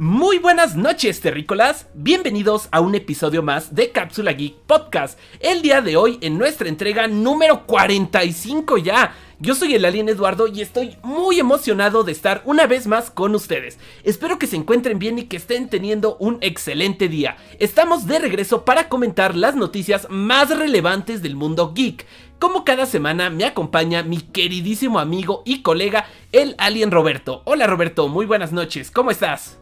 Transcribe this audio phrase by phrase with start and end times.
[0.00, 1.86] Muy buenas noches, terrícolas.
[1.92, 5.18] Bienvenidos a un episodio más de Cápsula Geek Podcast.
[5.40, 9.14] El día de hoy, en nuestra entrega número 45 ya.
[9.40, 13.34] Yo soy el Alien Eduardo y estoy muy emocionado de estar una vez más con
[13.34, 13.78] ustedes.
[14.02, 17.36] Espero que se encuentren bien y que estén teniendo un excelente día.
[17.58, 22.06] Estamos de regreso para comentar las noticias más relevantes del mundo geek.
[22.38, 27.42] Como cada semana me acompaña mi queridísimo amigo y colega, el Alien Roberto.
[27.44, 29.59] Hola Roberto, muy buenas noches, ¿cómo estás?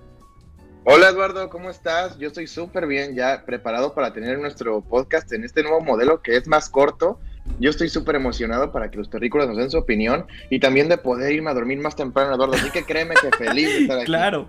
[0.84, 2.18] Hola Eduardo, ¿cómo estás?
[2.18, 6.36] Yo estoy súper bien, ya preparado para tener nuestro podcast en este nuevo modelo que
[6.36, 7.18] es más corto.
[7.60, 10.98] Yo estoy súper emocionado para que los terrícolas nos den su opinión y también de
[10.98, 12.54] poder irme a dormir más temprano, Eduardo.
[12.54, 14.06] Así que créeme que feliz de estar aquí.
[14.18, 14.48] Claro.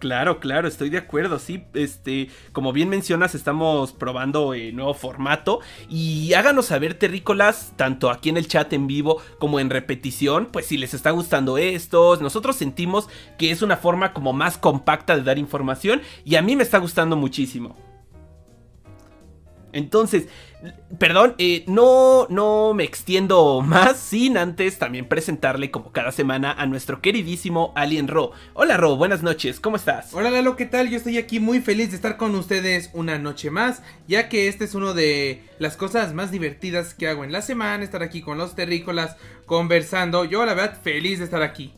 [0.00, 5.60] Claro, claro, estoy de acuerdo, sí, este, como bien mencionas, estamos probando el nuevo formato
[5.90, 10.64] y háganos saber, terrícolas, tanto aquí en el chat en vivo como en repetición, pues
[10.64, 15.22] si les está gustando esto, nosotros sentimos que es una forma como más compacta de
[15.22, 17.89] dar información y a mí me está gustando muchísimo.
[19.72, 20.26] Entonces,
[20.98, 26.66] perdón, eh, no, no me extiendo más sin antes también presentarle como cada semana a
[26.66, 28.32] nuestro queridísimo Alien Ro.
[28.54, 30.12] Hola Ro, buenas noches, ¿cómo estás?
[30.12, 30.90] Hola Lalo, ¿qué tal?
[30.90, 34.64] Yo estoy aquí muy feliz de estar con ustedes una noche más, ya que este
[34.64, 38.38] es uno de las cosas más divertidas que hago en la semana, estar aquí con
[38.38, 40.24] los terrícolas conversando.
[40.24, 41.72] Yo la verdad feliz de estar aquí.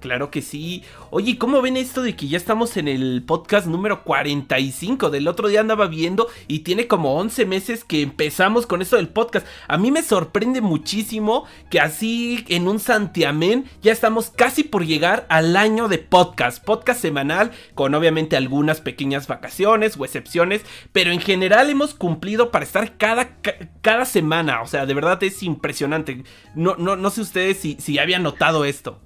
[0.00, 0.84] Claro que sí.
[1.10, 5.10] Oye, ¿cómo ven esto de que ya estamos en el podcast número 45?
[5.10, 9.08] Del otro día andaba viendo y tiene como 11 meses que empezamos con esto del
[9.08, 9.44] podcast.
[9.66, 15.26] A mí me sorprende muchísimo que así en un santiamén ya estamos casi por llegar
[15.30, 16.62] al año de podcast.
[16.64, 22.64] Podcast semanal con obviamente algunas pequeñas vacaciones o excepciones, pero en general hemos cumplido para
[22.64, 23.36] estar cada,
[23.80, 24.62] cada semana.
[24.62, 26.22] O sea, de verdad es impresionante.
[26.54, 29.00] No, no, no sé ustedes si, si habían notado esto.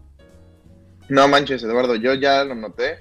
[1.12, 2.98] No manches, Eduardo, yo ya lo noté.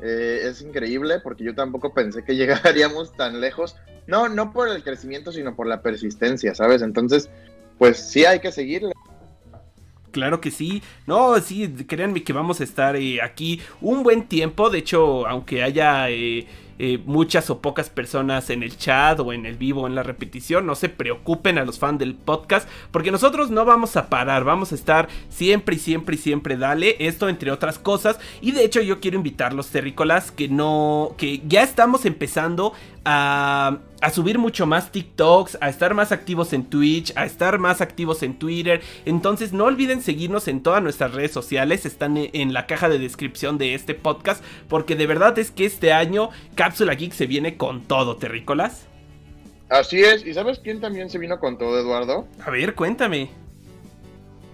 [0.00, 3.76] Eh, es increíble porque yo tampoco pensé que llegaríamos tan lejos.
[4.06, 6.80] No, no por el crecimiento, sino por la persistencia, ¿sabes?
[6.80, 7.28] Entonces,
[7.76, 8.94] pues sí hay que seguirle.
[10.12, 10.82] Claro que sí.
[11.06, 14.70] No, sí, créanme que vamos a estar eh, aquí un buen tiempo.
[14.70, 16.46] De hecho, aunque haya eh,
[16.84, 20.66] eh, muchas o pocas personas en el chat o en el vivo en la repetición.
[20.66, 24.72] No se preocupen a los fans del podcast porque nosotros no vamos a parar, vamos
[24.72, 28.18] a estar siempre y siempre y siempre dale esto entre otras cosas.
[28.40, 32.72] Y de hecho yo quiero invitarlos terrícolas que no, que ya estamos empezando
[33.04, 37.80] a, a, subir mucho más TikToks, a estar más activos en Twitch, a estar más
[37.80, 38.80] activos en Twitter.
[39.04, 43.58] Entonces no olviden seguirnos en todas nuestras redes sociales, están en la caja de descripción
[43.58, 47.82] de este podcast, porque de verdad es que este año Cápsula Geek se viene con
[47.82, 48.86] todo, terrícolas.
[49.68, 52.26] Así es, ¿y sabes quién también se vino con todo, Eduardo?
[52.44, 53.30] A ver, cuéntame.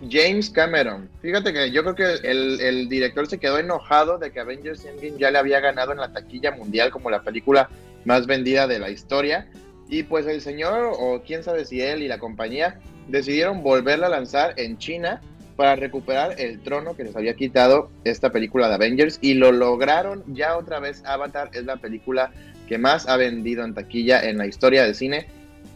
[0.09, 1.09] James Cameron.
[1.21, 5.19] Fíjate que yo creo que el, el, director se quedó enojado de que Avengers Endgame
[5.19, 7.69] ya le había ganado en la taquilla mundial como la película
[8.09, 9.49] más vendida de la historia.
[9.89, 14.11] Y pues el señor, o quién sabe si él y la compañía, decidieron volverla a
[14.11, 15.21] lanzar en China
[15.57, 20.25] para recuperar el trono que les había quitado esta película de Avengers y lo lograron
[20.29, 21.03] ya otra vez.
[21.05, 22.33] Avatar es la película
[22.67, 25.27] que más ha vendido en taquilla en la historia del cine.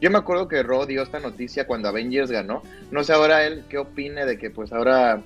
[0.01, 2.63] Yo me acuerdo que Ro dio esta noticia cuando Avengers ganó.
[2.91, 5.23] No sé ahora él qué opine de que pues ahora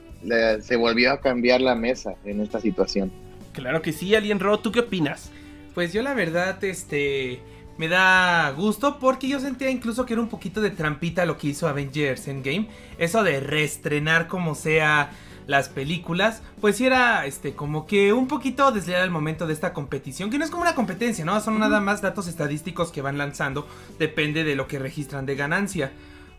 [0.61, 3.13] se volvió a cambiar la mesa en esta situación.
[3.53, 5.31] Claro que sí, Alien Ro, ¿tú qué opinas?
[5.77, 7.43] Pues yo la verdad, este,
[7.77, 11.49] me da gusto porque yo sentía incluso que era un poquito de trampita lo que
[11.49, 12.71] hizo Avengers Endgame.
[12.97, 15.11] Eso de reestrenar como sea
[15.47, 19.75] las películas, pues sí era este como que un poquito desleal al momento de esta
[19.75, 21.39] competición, que no es como una competencia, ¿no?
[21.43, 25.93] Son nada más datos estadísticos que van lanzando, depende de lo que registran de ganancia.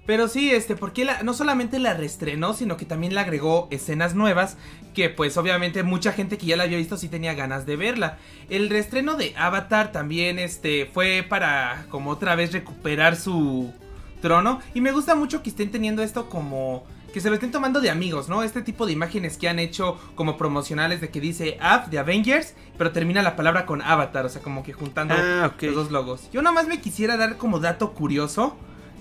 [0.08, 4.16] Pero sí, este, porque la, no solamente la reestrenó, sino que también le agregó escenas
[4.16, 4.56] nuevas,
[4.96, 8.18] que pues obviamente mucha gente que ya la había visto sí tenía ganas de verla.
[8.50, 13.74] El reestreno de Avatar también, este, fue para como otra vez recuperar su
[14.22, 14.62] trono.
[14.74, 17.90] Y me gusta mucho que estén teniendo esto como que se lo estén tomando de
[17.90, 18.44] amigos, ¿no?
[18.44, 22.54] Este tipo de imágenes que han hecho como promocionales de que dice Av de Avengers,
[22.78, 25.68] pero termina la palabra con Avatar, o sea, como que juntando ah, okay.
[25.68, 26.30] los dos logos.
[26.32, 28.56] Yo nada más me quisiera dar como dato curioso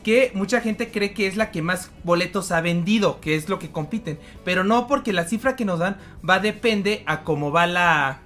[0.06, 3.58] que mucha gente cree que es la que más boletos ha vendido, que es lo
[3.58, 7.67] que compiten, pero no porque la cifra que nos dan va depende a cómo va
[7.67, 8.20] la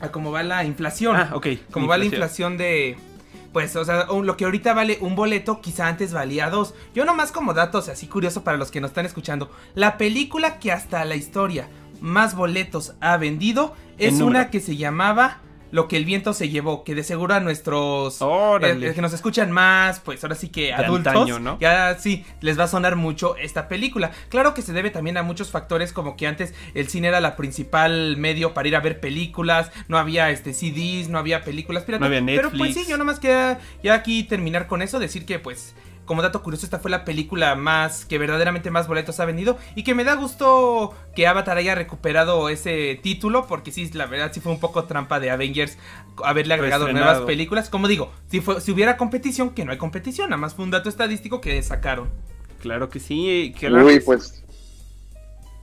[0.00, 1.14] a cómo va la inflación.
[1.14, 1.46] Ah, ok.
[1.70, 2.96] Cómo va la inflación de
[3.52, 6.74] pues, o sea, lo que ahorita vale un boleto, quizá antes valía dos.
[6.96, 10.72] Yo nomás como datos así curioso para los que nos están escuchando, la película que
[10.72, 11.68] hasta la historia
[12.00, 15.42] más boletos ha vendido es una que se llamaba
[15.72, 19.50] lo que el viento se llevó, que de seguro a nuestros eh, que nos escuchan
[19.50, 21.58] más, pues ahora sí que De adultos, antaño, ¿no?
[21.58, 24.12] ya sí les va a sonar mucho esta película.
[24.28, 27.36] Claro que se debe también a muchos factores como que antes el cine era la
[27.36, 32.08] principal medio para ir a ver películas, no había este CDs, no había películas piratas,
[32.08, 35.38] No había pero pues sí, yo nomás quería ya aquí terminar con eso, decir que
[35.38, 39.58] pues como dato curioso, esta fue la película más que verdaderamente más boletos ha vendido
[39.74, 44.30] y que me da gusto que Avatar haya recuperado ese título porque sí, la verdad
[44.32, 45.78] sí fue un poco trampa de Avengers
[46.24, 47.70] haberle agregado nuevas películas.
[47.70, 50.70] Como digo, si, fue, si hubiera competición, que no hay competición, nada más fue un
[50.70, 52.10] dato estadístico que sacaron.
[52.60, 53.52] Claro que sí.
[53.52, 54.00] Uy, que sí.
[54.04, 54.44] pues.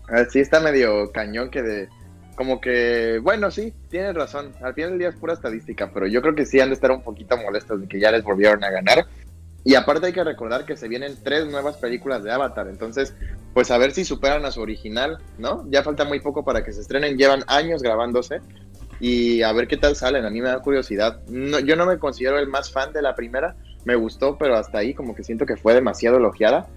[0.07, 1.89] Así está medio cañón que de.
[2.35, 4.53] Como que, bueno, sí, tienes razón.
[4.61, 6.89] Al final del día es pura estadística, pero yo creo que sí han de estar
[6.91, 9.05] un poquito molestos de que ya les volvieron a ganar.
[9.63, 13.13] Y aparte hay que recordar que se vienen tres nuevas películas de Avatar, entonces,
[13.53, 15.65] pues a ver si superan a su original, ¿no?
[15.69, 18.41] Ya falta muy poco para que se estrenen, llevan años grabándose
[18.99, 20.25] y a ver qué tal salen.
[20.25, 21.21] A mí me da curiosidad.
[21.27, 24.79] No, yo no me considero el más fan de la primera, me gustó, pero hasta
[24.79, 26.67] ahí como que siento que fue demasiado elogiada.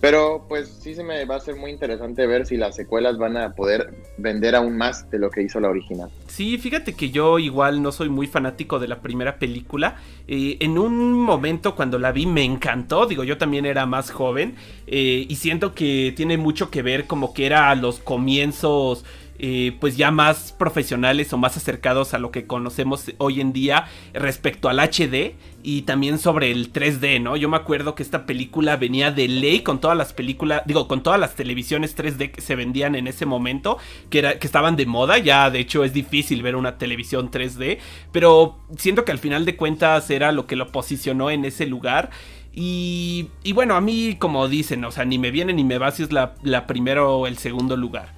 [0.00, 3.36] Pero pues sí se me va a ser muy interesante ver si las secuelas van
[3.36, 6.10] a poder vender aún más de lo que hizo la original.
[6.26, 9.96] Sí, fíjate que yo igual no soy muy fanático de la primera película.
[10.28, 14.54] Eh, en un momento cuando la vi me encantó, digo, yo también era más joven
[14.86, 19.04] eh, y siento que tiene mucho que ver como que era a los comienzos
[19.38, 23.86] eh, pues ya más profesionales o más acercados a lo que conocemos hoy en día
[24.14, 27.36] respecto al HD y también sobre el 3D, ¿no?
[27.36, 31.02] Yo me acuerdo que esta película venía de ley con todas las películas, digo, con
[31.02, 33.78] todas las televisiones 3D que se vendían en ese momento,
[34.08, 37.78] que, era, que estaban de moda, ya de hecho es difícil ver una televisión 3D,
[38.12, 42.10] pero siento que al final de cuentas era lo que lo posicionó en ese lugar.
[42.54, 45.90] Y, y bueno, a mí como dicen, o sea, ni me viene ni me va
[45.90, 48.14] si es la, la primero o el segundo lugar.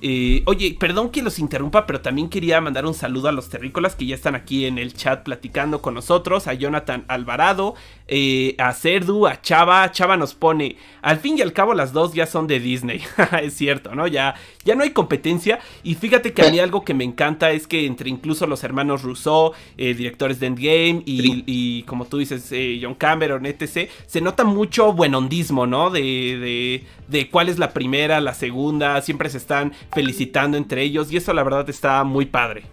[0.00, 3.96] Eh, oye, perdón que los interrumpa, pero también quería mandar un saludo a los terrícolas
[3.96, 7.74] que ya están aquí en el chat platicando con nosotros, a Jonathan Alvarado,
[8.06, 9.90] eh, a Cerdu, a Chava.
[9.90, 13.02] Chava nos pone, al fin y al cabo las dos ya son de Disney.
[13.42, 14.06] es cierto, ¿no?
[14.06, 14.34] Ya,
[14.64, 15.58] ya no hay competencia.
[15.82, 19.02] Y fíjate que a mí algo que me encanta es que entre incluso los hermanos
[19.02, 24.20] Rousseau, eh, directores de Endgame, y, y como tú dices, eh, John Cameron, etc., se
[24.20, 25.90] nota mucho buenondismo, ¿no?
[25.90, 31.10] De, de, de cuál es la primera, la segunda, siempre se están felicitando entre ellos
[31.12, 32.64] y eso la verdad está muy padre.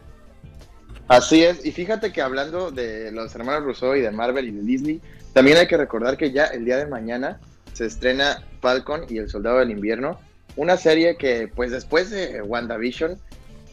[1.07, 4.62] Así es, y fíjate que hablando de los hermanos Rousseau y de Marvel y de
[4.63, 5.01] Disney,
[5.33, 7.39] también hay que recordar que ya el día de mañana
[7.73, 10.19] se estrena Falcon y el Soldado del Invierno,
[10.56, 13.19] una serie que pues después de WandaVision,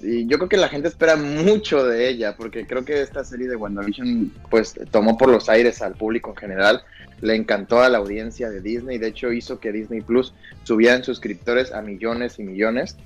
[0.03, 3.49] y yo creo que la gente espera mucho de ella, porque creo que esta serie
[3.49, 6.83] de WandaVision pues tomó por los aires al público en general,
[7.23, 10.35] le encantó a la audiencia de Disney, de hecho hizo que Disney Plus
[10.65, 12.97] subiera en suscriptores a millones y millones.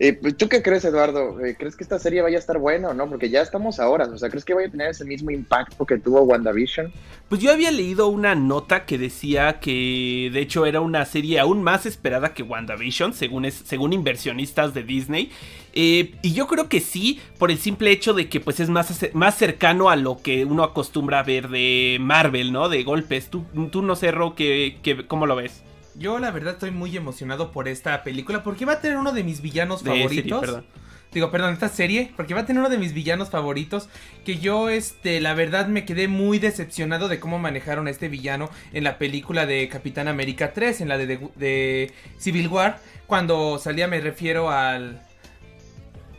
[0.00, 1.44] Eh, ¿Tú qué crees, Eduardo?
[1.44, 3.08] Eh, ¿Crees que esta serie vaya a estar buena o no?
[3.08, 4.08] Porque ya estamos a horas.
[4.10, 6.92] O sea, ¿crees que vaya a tener ese mismo impacto que tuvo WandaVision?
[7.28, 11.64] Pues yo había leído una nota que decía que de hecho era una serie aún
[11.64, 15.32] más esperada que WandaVision, según, según inversionistas de Disney.
[15.74, 19.12] Eh, y yo creo que sí, por el simple hecho de que pues es más,
[19.14, 22.68] más cercano a lo que uno acostumbra a ver de Marvel, ¿no?
[22.68, 23.30] De golpes.
[23.30, 25.64] Tú, tú no sé, Ro, que, que, ¿cómo lo ves?
[25.98, 29.24] Yo la verdad estoy muy emocionado por esta película porque va a tener uno de
[29.24, 30.14] mis villanos De favoritos.
[30.40, 30.66] serie, perdón.
[31.10, 33.88] Digo, perdón, esta serie, porque va a tener uno de mis villanos favoritos.
[34.26, 38.50] Que yo, este, la verdad me quedé muy decepcionado de cómo manejaron a este villano
[38.74, 42.78] en la película de Capitán América 3, en la de, de, de Civil War.
[43.06, 45.00] Cuando salía, me refiero al.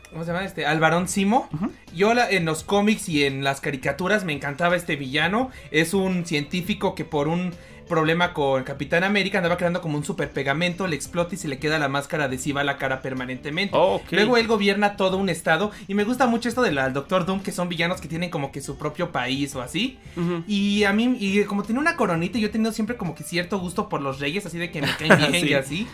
[0.09, 0.65] ¿Cómo se llama este?
[0.65, 1.47] Al varón Simo.
[1.53, 1.71] Uh -huh.
[1.95, 5.51] Yo la, en los cómics y en las caricaturas me encantaba este villano.
[5.69, 7.53] Es un científico que por un
[7.89, 11.59] problema con Capitán América andaba creando como un super pegamento, le explota y se le
[11.59, 13.75] queda la máscara adhesiva a la cara permanentemente.
[13.75, 14.19] Oh, okay.
[14.19, 17.51] Luego él gobierna todo un estado y me gusta mucho esto del Doctor Doom que
[17.51, 19.99] son villanos que tienen como que su propio país o así.
[20.15, 20.43] Uh -huh.
[20.47, 23.59] Y a mí y como tiene una coronita yo he tenido siempre como que cierto
[23.59, 25.49] gusto por los reyes, así de que me caen bien sí.
[25.49, 25.87] y así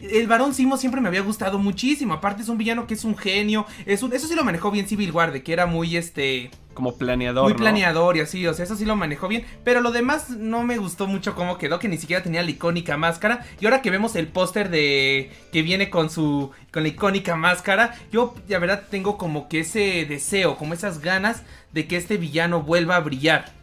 [0.00, 2.14] el varón Simo siempre me había gustado muchísimo.
[2.14, 3.66] Aparte es un villano que es un genio.
[3.86, 6.50] Es un, eso sí lo manejó bien Civil War, de que era muy este.
[6.74, 7.42] Como planeador.
[7.44, 8.46] Muy planeador y así.
[8.46, 9.44] O sea, eso sí lo manejó bien.
[9.64, 11.80] Pero lo demás no me gustó mucho cómo quedó.
[11.80, 13.44] Que ni siquiera tenía la icónica máscara.
[13.60, 15.32] Y ahora que vemos el póster de.
[15.52, 16.52] que viene con su.
[16.70, 17.96] con la icónica máscara.
[18.12, 22.62] Yo, la verdad, tengo como que ese deseo, como esas ganas de que este villano
[22.62, 23.57] vuelva a brillar.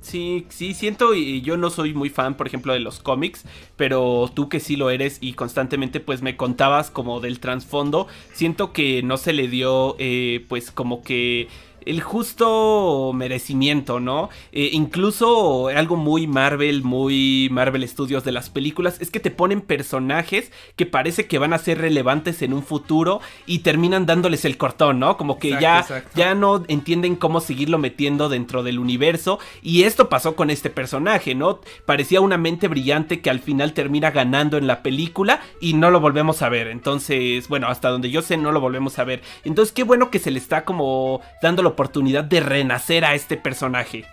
[0.00, 3.44] Sí, sí, siento y yo no soy muy fan, por ejemplo, de los cómics,
[3.76, 8.72] pero tú que sí lo eres y constantemente pues me contabas como del trasfondo, siento
[8.72, 11.48] que no se le dio eh, pues como que
[11.86, 14.30] el justo merecimiento, ¿no?
[14.52, 19.60] Eh, incluso algo muy Marvel, muy Marvel Studios de las películas, es que te ponen
[19.60, 24.56] personajes que parece que van a ser relevantes en un futuro y terminan dándoles el
[24.56, 25.16] cortón, ¿no?
[25.16, 29.38] Como que ya, ya no entienden cómo seguirlo metiendo dentro del universo.
[29.62, 31.60] Y esto pasó con este personaje, ¿no?
[31.86, 36.00] Parecía una mente brillante que al final termina ganando en la película y no lo
[36.00, 36.68] volvemos a ver.
[36.68, 39.22] Entonces, bueno, hasta donde yo sé, no lo volvemos a ver.
[39.44, 43.36] Entonces, qué bueno que se le está como dando la oportunidad de renacer a este
[43.36, 44.04] personaje.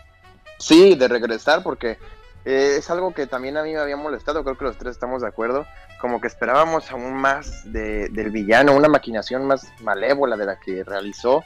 [0.58, 1.98] Sí, de regresar, porque
[2.46, 5.22] eh, es algo que también a mí me había molestado, creo que los tres estamos
[5.22, 5.68] de acuerdo,
[6.00, 11.44] como que esperábamos aún más del villano, una maquinación más malévola de la que realizó,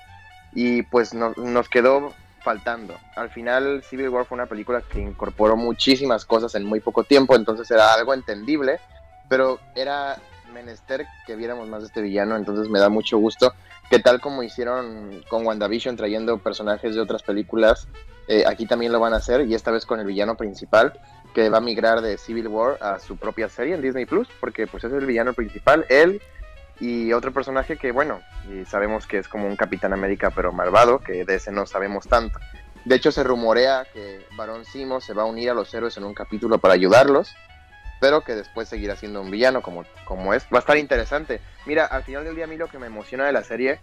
[0.53, 2.13] y pues nos quedó
[2.44, 2.96] faltando.
[3.15, 7.36] Al final Civil War fue una película que incorporó muchísimas cosas en muy poco tiempo,
[7.36, 8.80] entonces era algo entendible,
[9.30, 10.18] pero era
[10.51, 13.53] menester que viéramos más de este villano, entonces me da mucho gusto
[13.89, 17.88] que tal como hicieron con WandaVision trayendo personajes de otras películas,
[18.27, 20.93] eh, aquí también lo van a hacer y esta vez con el villano principal
[21.34, 24.67] que va a migrar de Civil War a su propia serie en Disney Plus, porque
[24.67, 26.22] pues es el villano principal, él
[26.79, 31.00] y otro personaje que bueno, y sabemos que es como un Capitán América pero malvado,
[31.00, 32.39] que de ese no sabemos tanto.
[32.86, 36.03] De hecho se rumorea que Barón Simo se va a unir a los héroes en
[36.03, 37.36] un capítulo para ayudarlos
[38.01, 40.43] pero que después seguirá siendo un villano como, como es.
[40.46, 41.39] Va a estar interesante.
[41.67, 43.79] Mira, al final del día a mí lo que me emociona de la serie,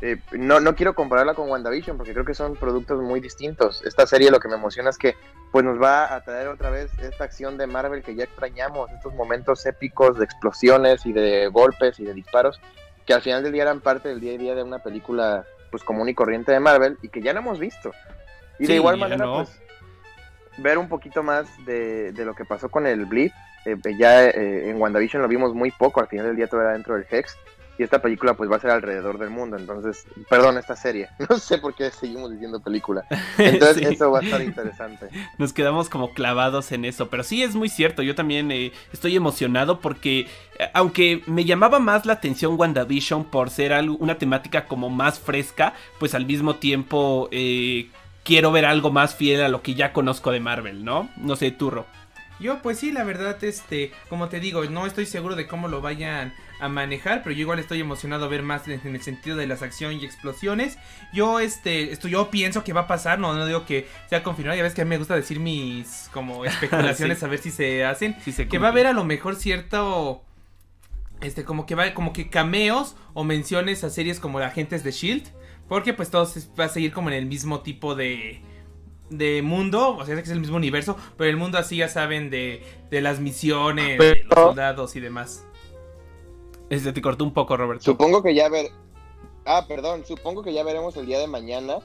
[0.00, 3.82] eh, no, no quiero compararla con WandaVision porque creo que son productos muy distintos.
[3.84, 5.16] Esta serie lo que me emociona es que
[5.52, 9.12] pues nos va a traer otra vez esta acción de Marvel que ya extrañamos, estos
[9.12, 12.58] momentos épicos de explosiones y de golpes y de disparos
[13.04, 15.84] que al final del día eran parte del día a día de una película pues
[15.84, 17.92] común y corriente de Marvel y que ya no hemos visto.
[18.58, 19.60] Y de igual manera, pues
[20.58, 23.32] ver un poquito más de, lo que pasó con el Blip.
[23.64, 26.94] Eh, ya eh, en WandaVision lo vimos muy poco, al final del día todavía dentro
[26.94, 27.36] del Hex.
[27.78, 31.08] Y esta película pues va a ser alrededor del mundo, entonces, perdón, esta serie.
[31.30, 33.06] No sé por qué seguimos diciendo película.
[33.38, 35.08] Entonces eso va a estar interesante.
[35.38, 39.16] Nos quedamos como clavados en eso, pero sí es muy cierto, yo también eh, estoy
[39.16, 40.26] emocionado porque
[40.74, 45.72] aunque me llamaba más la atención WandaVision por ser algo, una temática como más fresca,
[45.98, 47.28] pues al mismo tiempo
[48.24, 51.08] quiero ver algo más fiel a lo que ya conozco de Marvel, ¿no?
[51.16, 51.86] No sé, Turro.
[52.42, 55.80] Yo pues sí, la verdad, este, como te digo, no estoy seguro de cómo lo
[55.80, 59.46] vayan a manejar, pero yo igual estoy emocionado a ver más en, el sentido de
[59.46, 60.76] las acciones y explosiones.
[61.12, 64.56] Yo, este, esto yo pienso que va a pasar, no, no digo que sea confirmado,
[64.56, 67.84] ya ves que a mí me gusta decir mis como especulaciones a ver si se
[67.84, 68.16] hacen,
[68.48, 70.24] que va a haber a lo mejor cierto,
[71.20, 75.41] este, como que va, como que cameos o menciones a series como Agentes de Shield
[75.72, 76.28] porque pues todo
[76.60, 78.42] va a seguir como en el mismo tipo de,
[79.08, 82.28] de mundo, o sea, que es el mismo universo, pero el mundo así ya saben
[82.28, 85.46] de, de las misiones, de los soldados y demás.
[86.68, 87.84] Este te cortó un poco, Roberto.
[87.84, 88.66] Supongo que ya ver.
[89.46, 91.78] Ah, perdón, supongo que ya veremos el día de mañana.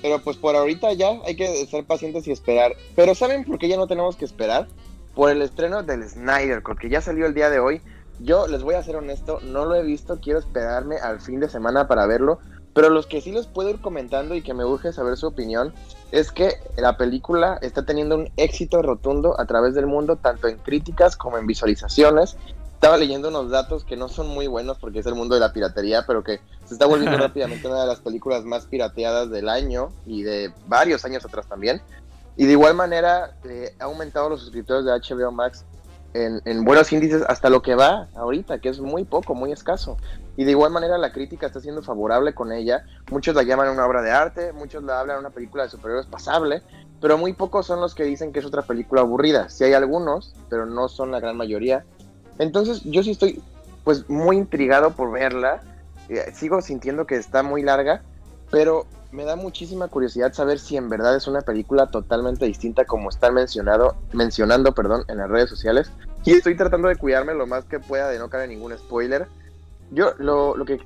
[0.00, 2.76] Pero pues por ahorita ya hay que ser pacientes y esperar.
[2.94, 4.68] Pero ¿saben por qué ya no tenemos que esperar?
[5.16, 7.80] Por el estreno del Snyder, porque ya salió el día de hoy.
[8.20, 11.48] Yo les voy a ser honesto, no lo he visto, quiero esperarme al fin de
[11.48, 12.38] semana para verlo,
[12.74, 15.72] pero los que sí les puedo ir comentando y que me urge saber su opinión
[16.10, 20.58] es que la película está teniendo un éxito rotundo a través del mundo, tanto en
[20.58, 22.36] críticas como en visualizaciones.
[22.74, 25.52] Estaba leyendo unos datos que no son muy buenos porque es el mundo de la
[25.52, 29.90] piratería, pero que se está volviendo rápidamente una de las películas más pirateadas del año
[30.06, 31.80] y de varios años atrás también.
[32.36, 35.64] Y de igual manera eh, ha aumentado los suscriptores de HBO Max
[36.14, 39.96] en, buenos índices hasta lo que va ahorita, que es muy poco, muy escaso.
[40.36, 42.84] Y de igual manera la crítica está siendo favorable con ella.
[43.10, 46.62] Muchos la llaman una obra de arte, muchos la hablan una película de superhéroes pasable,
[47.00, 49.48] pero muy pocos son los que dicen que es otra película aburrida.
[49.48, 51.84] Sí hay algunos, pero no son la gran mayoría.
[52.38, 53.42] Entonces yo sí estoy
[53.84, 55.62] pues muy intrigado por verla.
[56.08, 58.02] Eh, sigo sintiendo que está muy larga,
[58.52, 63.08] pero me da muchísima curiosidad saber si en verdad es una película totalmente distinta como
[63.08, 65.90] están mencionado, mencionando perdón, en las redes sociales.
[66.24, 69.26] Y estoy tratando de cuidarme lo más que pueda de no caer en ningún spoiler.
[69.90, 70.80] Yo lo, lo que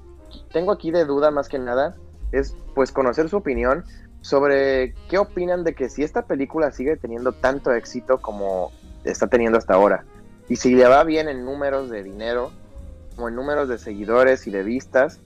[0.53, 1.97] tengo aquí de duda más que nada
[2.31, 3.85] es pues conocer su opinión
[4.21, 8.73] sobre qué opinan de que si esta película sigue teniendo tanto éxito como
[9.05, 10.05] está teniendo hasta ahora
[10.49, 12.53] y si le va bien en números de dinero
[13.17, 15.21] o en números de seguidores y de vistas,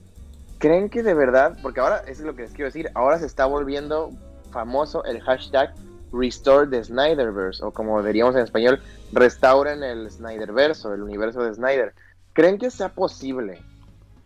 [0.60, 3.24] ¿Creen que de verdad, porque ahora, eso es lo que les quiero decir, ahora se
[3.24, 4.10] está volviendo
[4.52, 5.74] famoso el hashtag
[6.12, 8.78] Restore the Snyderverse, o como diríamos en español,
[9.10, 11.94] restauren el Snyderverse el universo de Snyder.
[12.34, 13.58] ¿Creen que sea posible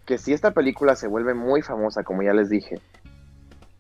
[0.06, 2.80] que si esta película se vuelve muy famosa, como ya les dije,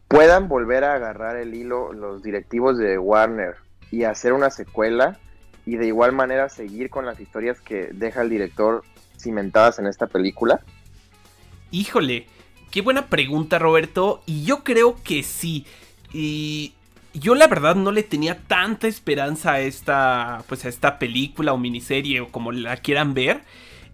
[0.06, 3.56] puedan volver a agarrar el hilo los directivos de Warner
[3.90, 5.18] y hacer una secuela
[5.66, 8.84] y de igual manera seguir con las historias que deja el director
[9.18, 10.60] cimentadas en esta película?
[11.72, 12.28] Híjole,
[12.74, 14.20] qué buena pregunta, Roberto.
[14.26, 15.64] Y yo creo que sí.
[16.12, 16.72] Y
[17.12, 21.56] yo la verdad no le tenía tanta esperanza a esta, pues a esta película o
[21.56, 23.42] miniserie o como la quieran ver.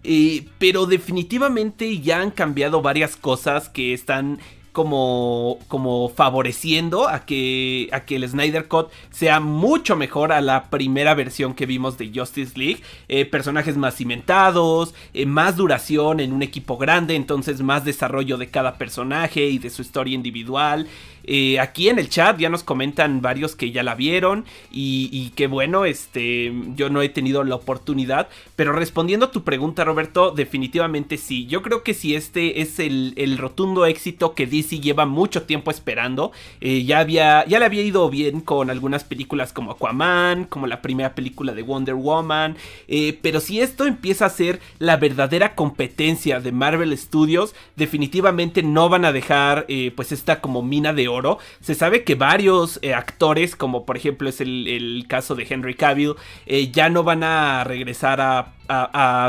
[0.03, 4.39] Eh, pero definitivamente ya han cambiado varias cosas que están
[4.71, 10.69] como, como favoreciendo a que, a que el Snyder Cut sea mucho mejor a la
[10.69, 12.81] primera versión que vimos de Justice League.
[13.07, 18.49] Eh, personajes más cimentados, eh, más duración en un equipo grande, entonces más desarrollo de
[18.49, 20.87] cada personaje y de su historia individual.
[21.23, 25.29] Eh, aquí en el chat ya nos comentan varios que ya la vieron y, y,
[25.31, 30.31] que bueno, este, yo no he tenido la oportunidad, pero respondiendo a tu pregunta Roberto,
[30.31, 35.43] definitivamente sí, yo creo que si este es el, rotundo éxito que DC lleva mucho
[35.43, 40.45] tiempo esperando, eh, ya, había, ya le había ido bien con algunas películas como Aquaman,
[40.45, 44.97] como la primera película de Wonder Woman, eh, pero si esto empieza a ser la
[44.97, 51.07] verdadera competencia de Marvel Studios, definitivamente no van a dejar pues esta como mina de
[51.13, 51.37] oro.
[51.59, 56.15] Se sabe que varios eh, actores, como por ejemplo es el, caso de Henry Cavill,
[56.45, 58.53] eh, ya no van a regresar a,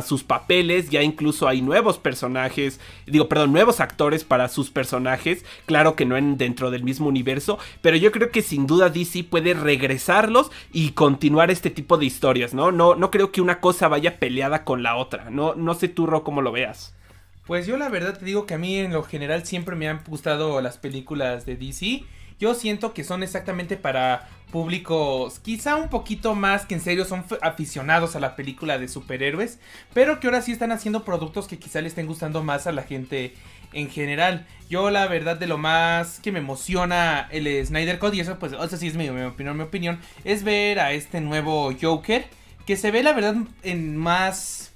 [0.06, 0.90] sus papeles.
[0.90, 5.44] Ya incluso hay nuevos personajes, digo, perdón, nuevos actores para sus personajes.
[5.66, 9.24] Claro que no en, dentro del mismo universo, pero yo creo que sin duda DC
[9.24, 12.70] puede regresarlos y continuar este tipo de historias, ¿no?
[12.70, 15.28] No, no creo que una cosa vaya peleada con la otra.
[15.30, 16.94] No, no sé tú, Ro, cómo lo veas.
[17.46, 20.00] Pues yo la verdad te digo que a mí en lo general siempre me han
[20.06, 22.04] gustado las películas de DC.
[22.38, 27.24] Yo siento que son exactamente para públicos quizá un poquito más que en serio son
[27.40, 29.58] aficionados a la película de superhéroes,
[29.94, 32.82] pero que ahora sí están haciendo productos que quizá le estén gustando más a la
[32.82, 33.34] gente
[33.72, 34.46] en general.
[34.68, 38.52] Yo la verdad de lo más que me emociona el Snyder Code y eso pues,
[38.52, 42.26] o sí es mi, mi opinión, mi opinión, es ver a este nuevo Joker
[42.66, 44.71] que se ve la verdad en más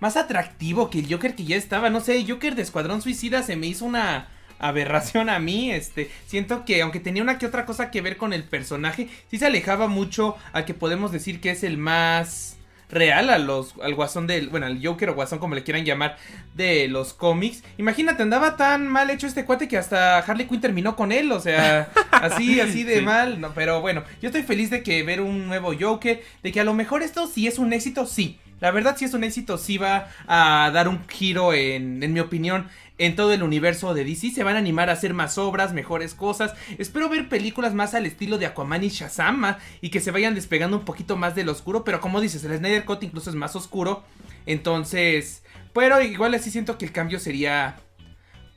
[0.00, 1.90] más atractivo que el Joker que ya estaba.
[1.90, 4.28] No sé, Joker de Escuadrón Suicida se me hizo una
[4.58, 5.70] aberración a mí.
[5.70, 9.38] Este, siento que aunque tenía una que otra cosa que ver con el personaje, sí
[9.38, 12.56] se alejaba mucho a que podemos decir que es el más
[12.90, 16.16] real a los al guasón del bueno al Joker o guasón como le quieran llamar
[16.54, 20.96] de los cómics imagínate andaba tan mal hecho este cuate que hasta Harley Quinn terminó
[20.96, 23.02] con él o sea así así de sí.
[23.02, 26.60] mal no pero bueno yo estoy feliz de que ver un nuevo Joker de que
[26.60, 29.58] a lo mejor esto sí es un éxito sí la verdad, si es un éxito,
[29.58, 32.68] sí va a dar un giro, en, en mi opinión,
[33.00, 34.30] en todo el universo de DC.
[34.30, 36.54] Se van a animar a hacer más obras, mejores cosas.
[36.76, 40.76] Espero ver películas más al estilo de Aquaman y Shazam y que se vayan despegando
[40.76, 41.82] un poquito más del oscuro.
[41.82, 44.04] Pero como dices, el Snyder Cut incluso es más oscuro.
[44.44, 45.42] Entonces,
[45.72, 47.76] pero igual así siento que el cambio sería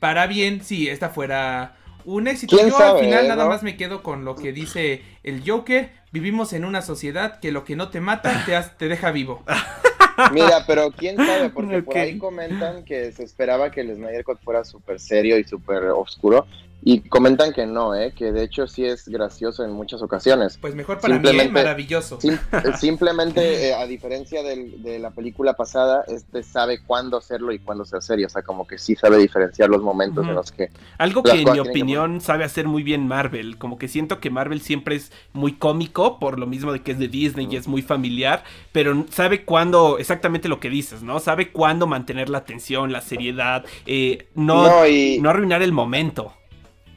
[0.01, 2.57] para bien si esta fuera un éxito.
[2.57, 3.35] Yo sabe, al final ¿no?
[3.35, 5.91] nada más me quedo con lo que dice el Joker.
[6.11, 9.43] Vivimos en una sociedad que lo que no te mata te, te deja vivo.
[10.31, 11.81] Mira, pero quién sabe, porque okay.
[11.81, 15.83] por ahí comentan que se esperaba que el Snyder Cut fuera súper serio y súper
[15.85, 16.45] oscuro.
[16.85, 18.13] Y comentan que no, ¿eh?
[18.13, 20.57] que de hecho sí es gracioso en muchas ocasiones.
[20.59, 21.49] Pues mejor para mí, ¿eh?
[21.49, 22.19] maravilloso.
[22.19, 22.37] Sim
[22.77, 27.85] simplemente, eh, a diferencia del, de la película pasada, este sabe cuándo hacerlo y cuándo
[27.85, 28.27] ser serio.
[28.27, 30.29] O sea, como que sí sabe diferenciar los momentos uh -huh.
[30.29, 30.69] en los que...
[30.97, 32.25] Algo que en mi opinión que...
[32.25, 33.57] sabe hacer muy bien Marvel.
[33.57, 36.99] Como que siento que Marvel siempre es muy cómico, por lo mismo de que es
[36.99, 37.53] de Disney uh -huh.
[37.53, 38.43] y es muy familiar,
[38.73, 41.19] pero sabe cuándo, exactamente lo que dices, ¿no?
[41.19, 45.19] Sabe cuándo mantener la atención, la seriedad, eh, no, no, y...
[45.21, 46.33] no arruinar el momento.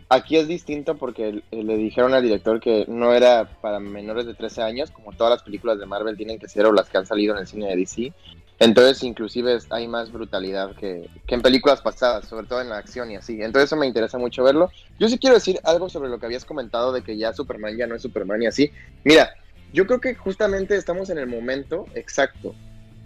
[0.08, 4.62] Aquí es distinto porque le dijeron al director que no era para menores de 13
[4.62, 7.34] años, como todas las películas de Marvel tienen que ser o las que han salido
[7.34, 8.12] en el cine de DC.
[8.58, 13.10] Entonces, inclusive hay más brutalidad que, que, en películas pasadas, sobre todo en la acción
[13.10, 13.42] y así.
[13.42, 14.70] Entonces, eso me interesa mucho verlo.
[14.98, 17.86] Yo sí quiero decir algo sobre lo que habías comentado de que ya Superman ya
[17.86, 18.70] no es Superman y así.
[19.04, 19.34] Mira,
[19.72, 22.54] yo creo que justamente estamos en el momento exacto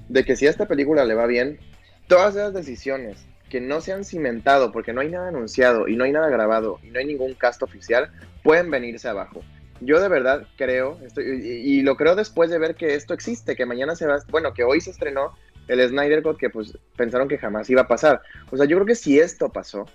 [0.08, 1.58] de que si a esta película le va bien,
[2.06, 6.04] todas esas decisiones que no se han cimentado porque no hay nada anunciado y no
[6.04, 8.10] hay nada grabado y no hay ningún cast oficial,
[8.42, 9.42] pueden venirse abajo.
[9.80, 13.66] Yo de verdad creo, estoy, y, lo creo después de ver que esto existe, que
[13.66, 15.34] mañana se va, bueno, que hoy se estrenó
[15.68, 18.22] el Snyder Cut que pues pensaron que jamás iba a pasar.
[18.50, 19.86] O sea, yo creo que si esto pasó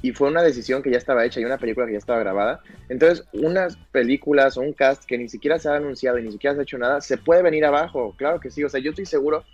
[0.00, 2.60] y fue una decisión que ya estaba hecha y una película que ya estaba grabada,
[2.88, 6.54] entonces unas películas o un cast que ni siquiera se ha anunciado y ni siquiera
[6.54, 9.06] se ha hecho nada, se puede venir abajo, claro que sí, o sea, yo estoy
[9.06, 9.44] seguro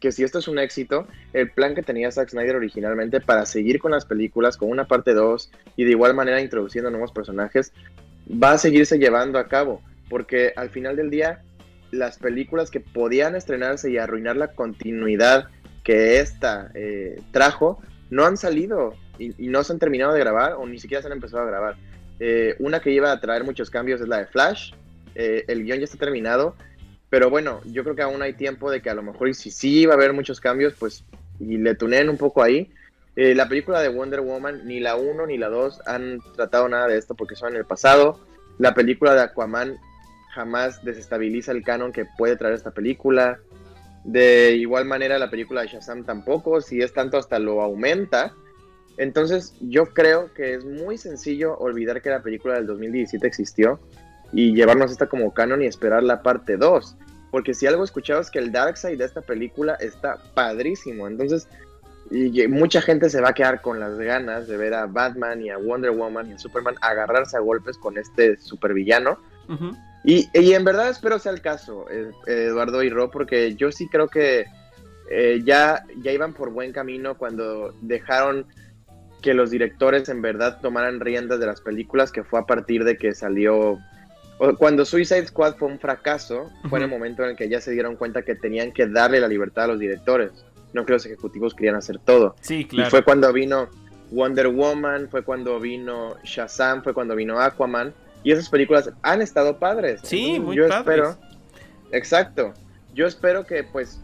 [0.00, 3.78] que si esto es un éxito, el plan que tenía Zack Snyder originalmente para seguir
[3.78, 7.72] con las películas, con una parte 2 y de igual manera introduciendo nuevos personajes,
[8.30, 11.42] va a seguirse llevando a cabo, porque al final del día,
[11.90, 15.48] las películas que podían estrenarse y arruinar la continuidad
[15.84, 20.66] que esta eh, trajo, no han salido y, no se han terminado de grabar o
[20.66, 21.76] ni siquiera se han empezado a grabar.
[22.18, 24.72] Eh, una que iba a traer muchos cambios es la de Flash,
[25.14, 26.54] eh, el guion ya está terminado,
[27.10, 29.50] pero bueno, yo creo que aún hay tiempo de que a lo mejor, y si
[29.50, 31.04] sí va a haber muchos cambios, pues
[31.40, 32.70] y le tuneen un poco ahí.
[33.16, 36.86] Eh, la película de Wonder Woman, ni la 1 ni la 2 han tratado nada
[36.86, 38.20] de esto porque son en el pasado.
[38.58, 39.76] La película de Aquaman
[40.34, 43.40] jamás desestabiliza el canon que puede traer esta película.
[44.04, 48.32] De igual manera, la película de Shazam tampoco, si es tanto hasta lo aumenta.
[48.96, 53.80] Entonces, yo creo que es muy sencillo olvidar que la película del 2017 existió
[54.32, 56.96] y llevarnos esta como canon y esperar la parte 2.
[57.30, 61.06] Porque si algo escuchado es que el Darkseid de esta película está padrísimo.
[61.06, 61.48] Entonces,
[62.10, 65.50] y mucha gente se va a quedar con las ganas de ver a Batman y
[65.50, 69.18] a Wonder Woman y a Superman agarrarse a golpes con este supervillano.
[70.04, 73.88] y, y, en verdad espero sea el caso, eh, Eduardo y Ro, porque yo sí
[73.88, 74.46] creo que
[75.10, 78.46] eh, ya, ya iban por buen camino cuando dejaron
[79.22, 82.96] que los directores en verdad tomaran riendas de las películas, que fue a partir de
[82.96, 83.78] que salió
[84.58, 87.72] cuando Suicide Squad fue un fracaso, fue en el momento en el que ya se
[87.72, 90.30] dieron cuenta que tenían que darle la libertad a los directores.
[90.72, 92.36] No que los ejecutivos querían hacer todo.
[92.40, 92.88] Sí, claro.
[92.88, 93.68] Y fue cuando vino
[94.10, 97.92] Wonder Woman, fue cuando vino Shazam, fue cuando vino Aquaman.
[98.22, 100.00] Y esas películas han estado padres.
[100.04, 101.16] Sí, muy yo Espero,
[101.92, 102.54] exacto.
[102.94, 104.00] Yo espero que pues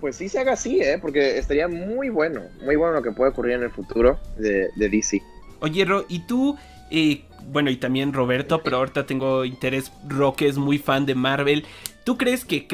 [0.00, 0.98] pues sí se haga así, ¿eh?
[1.00, 4.88] porque estaría muy bueno, muy bueno lo que puede ocurrir en el futuro de, de
[4.88, 5.22] DC.
[5.60, 6.56] Oye, Ro, ¿y tú
[6.90, 9.92] eh, bueno, y también Roberto, pero ahorita tengo interés.
[10.06, 11.64] Roque es muy fan de Marvel.
[12.04, 12.66] ¿Tú crees que,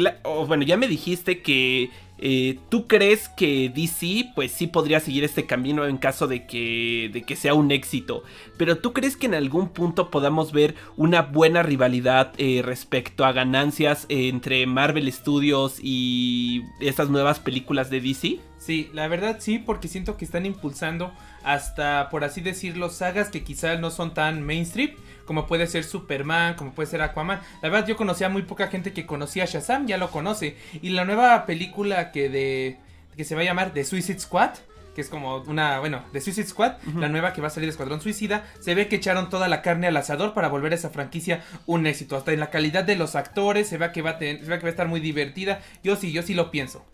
[0.46, 1.90] bueno, ya me dijiste que
[2.25, 7.11] eh, tú crees que DC, pues sí podría seguir este camino en caso de que,
[7.12, 8.22] de que sea un éxito,
[8.57, 13.33] pero tú crees que en algún punto podamos ver una buena rivalidad eh, respecto a
[13.33, 18.38] ganancias entre Marvel Studios y estas nuevas películas de DC?
[18.64, 23.42] Sí, la verdad sí, porque siento que están impulsando hasta, por así decirlo, sagas que
[23.42, 24.92] quizás no son tan mainstream,
[25.25, 27.40] como puede ser Superman, como puede ser Aquaman.
[27.61, 30.57] La verdad yo conocía muy poca gente que conocía a Shazam, ya lo conoce.
[30.81, 32.79] Y la nueva película que de
[33.16, 34.51] que se va a llamar The Suicide Squad,
[34.94, 37.72] que es como una, bueno, The Suicide Squad, la nueva que va a salir de
[37.72, 40.90] Escuadrón Suicida, se ve que echaron toda la carne al asador para volver a esa
[40.90, 42.16] franquicia un éxito.
[42.16, 44.62] Hasta en la calidad de los actores, se ve que va a, se ve que
[44.62, 45.61] va a estar muy divertida.
[45.83, 46.85] Yo sí, yo sí lo pienso.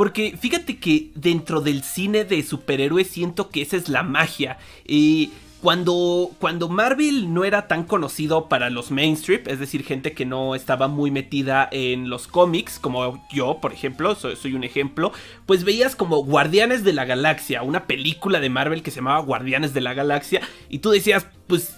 [0.00, 4.56] Porque fíjate que dentro del cine de superhéroes siento que esa es la magia.
[4.88, 10.24] Y cuando, cuando Marvel no era tan conocido para los mainstream, es decir, gente que
[10.24, 15.12] no estaba muy metida en los cómics, como yo, por ejemplo, soy, soy, un ejemplo,
[15.44, 19.74] pues veías como Guardianes de la Galaxia, una película de Marvel que se llamaba Guardianes
[19.74, 21.76] de la Galaxia, y tú decías, pues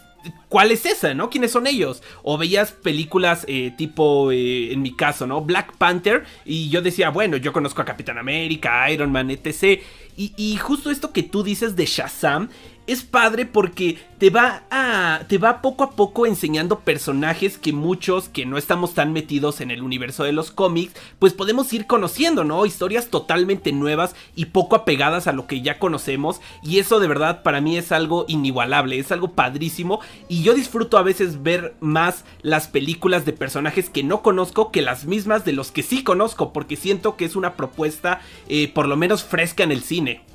[0.49, 1.31] ¿Cuál es esa, no?
[1.31, 2.03] ¿Quiénes son ellos?
[2.23, 5.41] O veías películas eh, tipo, eh, en mi caso, ¿no?
[5.41, 6.25] Black Panther.
[6.45, 9.81] Y yo decía, bueno, yo conozco a Capitán América, Iron Man, etc.
[10.17, 12.49] Y, y justo esto que tú dices de Shazam
[12.87, 18.29] es padre porque te va a te va poco a poco enseñando personajes que muchos
[18.29, 22.45] que no estamos tan metidos en el universo de los cómics, pues podemos ir conociendo,
[22.45, 22.67] ¿no?
[22.67, 27.43] Historias totalmente nuevas y poco apegadas a lo que ya conocemos y eso de verdad
[27.43, 32.25] para mí es algo inigualable, es algo padrísimo y yo disfruto a veces ver más
[32.43, 36.53] las películas de personajes que no conozco que las mismas de los que sí conozco
[36.53, 40.32] porque siento que es una propuesta eh, por lo menos fresca en el cine.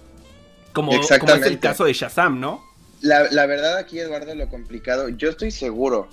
[0.77, 2.63] Como, es el caso de Shazam, ¿no?
[3.01, 6.07] La, verdad aquí, Eduardo, lo complicado, yo estoy seguro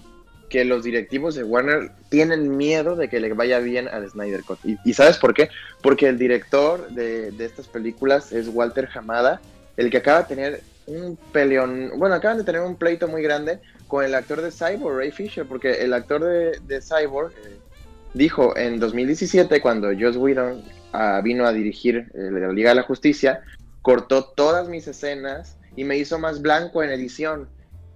[0.48, 4.60] que los directivos de Warner tienen miedo de que le vaya bien al Snyder Cut.
[4.64, 5.50] ¿Y, sabes por qué?
[5.82, 9.42] Porque el director de, estas películas es Walter Hamada,
[9.76, 13.58] el que acaba de tener un peleón, bueno, acaban de tener un pleito muy grande
[13.86, 17.58] con el actor de Cyborg, Ray Fisher, porque el actor de, Cyborg eh,
[18.14, 20.62] dijo en 2017, cuando Joss Whedon
[20.94, 23.42] ah, vino a dirigir eh, la Liga de la Justicia,
[23.84, 27.50] cortó todas mis escenas y me hizo más blanco en edición.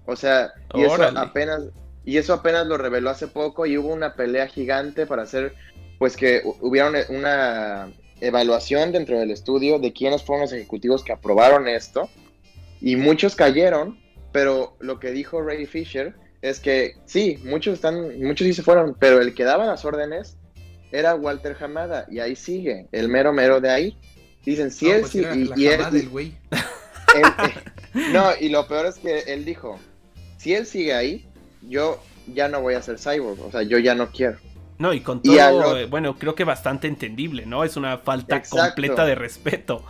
[0.05, 1.63] O sea, y eso apenas
[2.05, 5.55] y eso apenas lo reveló hace poco y hubo una pelea gigante para hacer
[5.99, 7.89] pues que hubiera una
[8.21, 12.11] evaluación dentro del estudio de quiénes fueron los ejecutivos que aprobaron esto
[12.83, 13.99] y muchos cayeron,
[14.31, 18.95] pero lo que dijo Ray Fisher es que sí, muchos están muchos sí se fueron,
[18.99, 20.37] pero el que daba las órdenes
[20.93, 23.99] era Walter Hamada y ahí sigue, el mero mero de ahí.
[24.49, 25.23] Dicen, si él sí.
[25.57, 26.33] y, él, güey.
[28.15, 29.79] no, y lo peor es que él dijo:
[30.39, 31.27] si él sigue ahí,
[31.69, 33.39] yo ya no voy a ser cyborg.
[33.43, 34.39] O sea, yo ya no quiero.
[34.79, 37.63] No, y con todo, eh, bueno, creo que bastante entendible, ¿no?
[37.63, 39.85] Es una falta completa de respeto.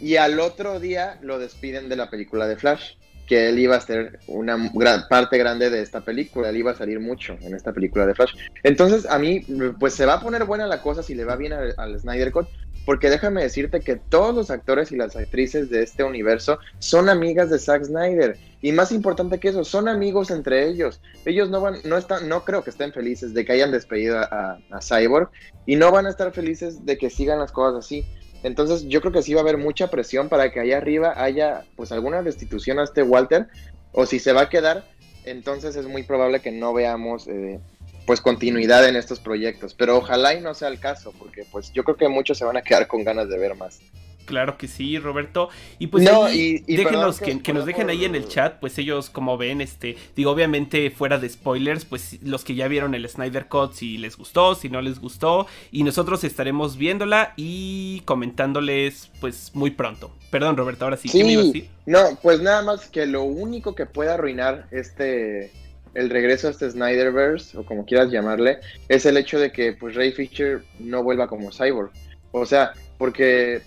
[0.00, 2.94] Y al otro día lo despiden de la película de Flash,
[3.28, 6.74] que él iba a ser una gran parte grande de esta película, él iba a
[6.74, 8.34] salir mucho en esta película de Flash.
[8.64, 9.46] Entonces, a mí,
[9.78, 12.32] pues se va a poner buena la cosa si le va bien al, al Snyder
[12.32, 12.48] Cut,
[12.86, 17.50] porque déjame decirte que todos los actores y las actrices de este universo son amigas
[17.50, 18.38] de Zack Snyder.
[18.62, 21.00] Y más importante que eso, son amigos entre ellos.
[21.24, 24.58] Ellos no van, no están, no creo que estén felices de que hayan despedido a,
[24.80, 25.30] Cyborg
[25.66, 28.06] y no van a estar felices de que sigan las cosas así.
[28.44, 31.64] Entonces yo creo que sí va a haber mucha presión para que allá arriba haya
[31.74, 33.48] pues alguna destitución a este Walter,
[33.90, 34.84] o si se va a quedar,
[35.24, 37.58] entonces es muy probable que no veamos eh,
[38.06, 39.74] pues continuidad en estos proyectos.
[39.74, 42.56] Pero ojalá y no sea el caso, porque pues yo creo que muchos se van
[42.56, 43.80] a quedar con ganas de ver más.
[44.26, 45.48] Claro que sí, Roberto.
[45.78, 49.96] Y pues déjenos que, nos dejen ahí en el chat, pues ellos como ven, este,
[50.14, 54.16] digo, obviamente fuera de spoilers, pues los que ya vieron el Snyder Cut, si les
[54.16, 60.10] gustó, si no les gustó, y nosotros estaremos viéndola y comentándoles, pues muy pronto.
[60.30, 61.68] Perdón, Roberto, ahora sí, sí me iba a decir?
[61.86, 65.52] No, pues nada más que lo único que puede arruinar este
[65.96, 69.94] el regreso a este Snyderverse, o como quieras llamarle, es el hecho de que pues
[69.94, 71.90] Ray Fisher no vuelva como Cyborg.
[72.32, 73.62] O sea, porque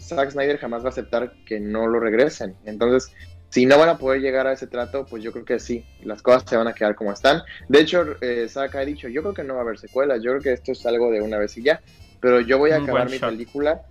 [0.00, 2.56] Zack Snyder jamás va a aceptar que no lo regresen.
[2.64, 3.12] Entonces,
[3.50, 6.22] si no van a poder llegar a ese trato, pues yo creo que sí, las
[6.22, 7.42] cosas se van a quedar como están.
[7.68, 10.32] De hecho, eh, Zack ha dicho, yo creo que no va a haber secuelas, yo
[10.32, 11.80] creo que esto es algo de una vez y ya,
[12.20, 13.82] pero yo voy a acabar mi película.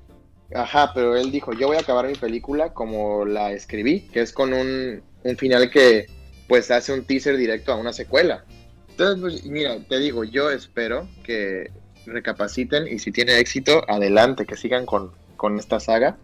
[0.53, 4.33] Ajá, pero él dijo, yo voy a acabar mi película como la escribí, que es
[4.33, 6.07] con un, un final que
[6.51, 8.43] pues hace un teaser directo a una secuela.
[8.89, 11.71] Entonces, pues mira, te digo, yo espero que
[12.05, 16.17] recapaciten y si tiene éxito, adelante, que sigan con, con esta saga.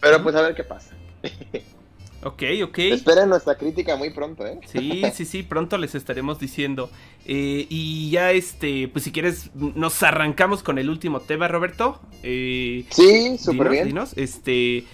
[0.00, 0.94] Pero pues a ver qué pasa.
[2.26, 2.78] Ok, ok.
[2.78, 4.58] Esperen nuestra crítica muy pronto, ¿eh?
[4.72, 6.88] Sí, sí, sí, pronto les estaremos diciendo.
[7.26, 12.00] Eh, y ya, este, pues si quieres, nos arrancamos con el último tema, Roberto.
[12.22, 13.94] Eh, sí, súper bien.
[14.16, 14.84] este,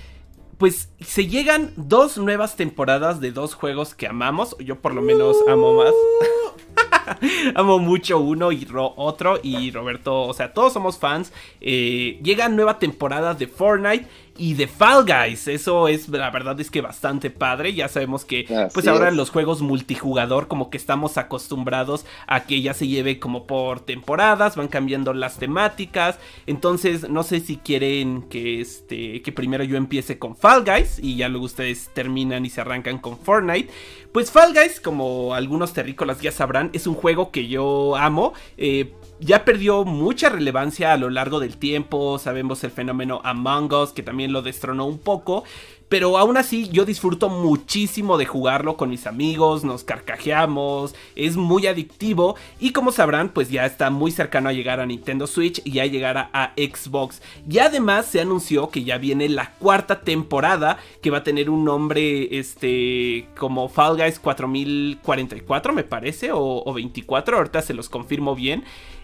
[0.61, 4.55] pues se llegan dos nuevas temporadas de dos juegos que amamos.
[4.59, 5.95] Yo por lo menos amo más.
[7.55, 9.41] Amo mucho uno y otro.
[9.43, 11.33] Y Roberto, o sea, todos somos fans.
[11.63, 14.07] Eh, llega nueva temporada de Fortnite
[14.41, 15.47] y de Fall Guys.
[15.49, 17.75] Eso es, la verdad es que bastante padre.
[17.75, 22.63] Ya sabemos que, pues ahora en los juegos multijugador, como que estamos acostumbrados a que
[22.63, 26.19] ya se lleve como por temporadas, van cambiando las temáticas.
[26.47, 31.17] Entonces, no sé si quieren que este, que primero yo empiece con Fall Guys y
[31.17, 33.71] ya luego ustedes terminan y se arrancan con Fortnite.
[34.11, 38.33] Pues Fall Guys, como algunos terrícolas ya sabrán, es un juego que yo amo.
[38.57, 42.19] Eh, ya perdió mucha relevancia a lo largo del tiempo.
[42.19, 45.45] Sabemos el fenómeno Among Us, que también lo destronó un poco.
[45.91, 51.67] Pero aún así yo disfruto muchísimo de jugarlo con mis amigos, nos carcajeamos, es muy
[51.67, 55.81] adictivo y como sabrán pues ya está muy cercano a llegar a Nintendo Switch y
[55.81, 57.21] a llegar a, a, Xbox.
[57.51, 61.65] Y además se anunció que ya viene la cuarta temporada que va a tener un
[61.65, 68.37] nombre este como Fall Guys 4044 me parece o, o 24, ahorita se los confirmo
[68.37, 68.63] bien.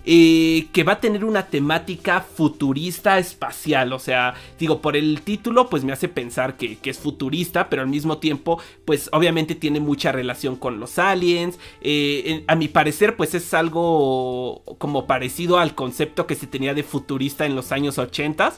[0.09, 3.93] Eh, que va a tener una temática futurista espacial.
[3.93, 7.89] O sea, digo, por el título, pues me hace pensar que, es futurista, pero al
[7.89, 11.59] mismo tiempo, pues obviamente tiene mucha relación con los aliens.
[11.81, 16.85] Eh, a mi parecer, pues es algo como parecido al concepto que se tenía de
[16.85, 18.55] futurista en los años 80.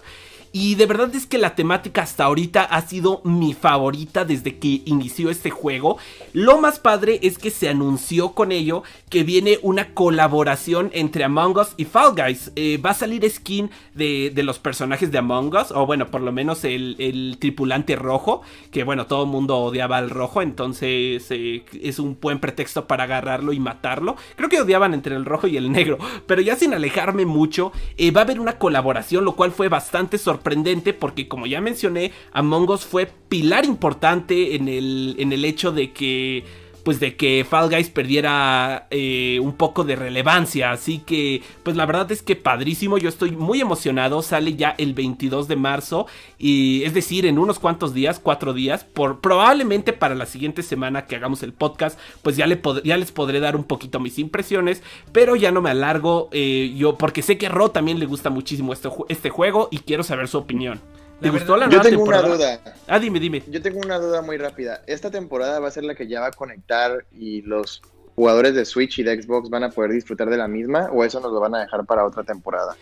[0.52, 4.82] Y de verdad es que la temática hasta ahorita ha sido mi favorita desde que
[4.86, 5.98] inició este juego.
[6.32, 11.58] Lo más padre es que se anunció con ello que viene una colaboración entre Among
[11.58, 12.52] Us y Fall Guys.
[12.56, 16.32] Eh, va a salir skin de, los personajes de Among Us, o bueno, por lo
[16.32, 21.98] menos el, tripulante rojo, que bueno, todo el mundo odiaba al rojo, entonces eh, es
[21.98, 24.16] un buen pretexto para agarrarlo y matarlo.
[24.36, 28.10] Creo que odiaban entre el rojo y el negro, pero ya sin alejarme mucho, eh,
[28.10, 32.12] va a haber una colaboración, lo cual fue bastante sorprendente sorprendente porque como ya mencioné,
[32.32, 36.44] Among Us fue pilar importante en el, en el hecho de que
[36.88, 40.70] pues de que Fall Guys perdiera eh, un poco de relevancia.
[40.70, 42.96] Así que, pues la verdad es que padrísimo.
[42.96, 44.22] Yo estoy muy emocionado.
[44.22, 46.06] Sale ya el 22 de marzo.
[46.38, 48.84] Y es decir, en unos cuantos días, cuatro días.
[48.84, 53.12] Por, probablemente para la siguiente semana que hagamos el podcast, pues ya, le ya les
[53.12, 54.82] podré dar un poquito mis impresiones.
[55.12, 56.30] Pero ya no me alargo.
[56.32, 59.68] Eh, yo, porque sé que a Ro también le gusta muchísimo este, este juego.
[59.70, 60.80] Y quiero saber su opinión.
[61.20, 62.60] ¿Te gustó la Yo tengo una duda.
[62.86, 63.42] Ah, dime, dime.
[63.48, 64.82] Yo tengo una duda muy rápida.
[64.86, 67.82] ¿Esta temporada va a ser la que ya va a conectar y los
[68.14, 71.20] jugadores de Switch y de Xbox van a poder disfrutar de la misma o eso
[71.20, 72.76] nos lo van a dejar para otra temporada?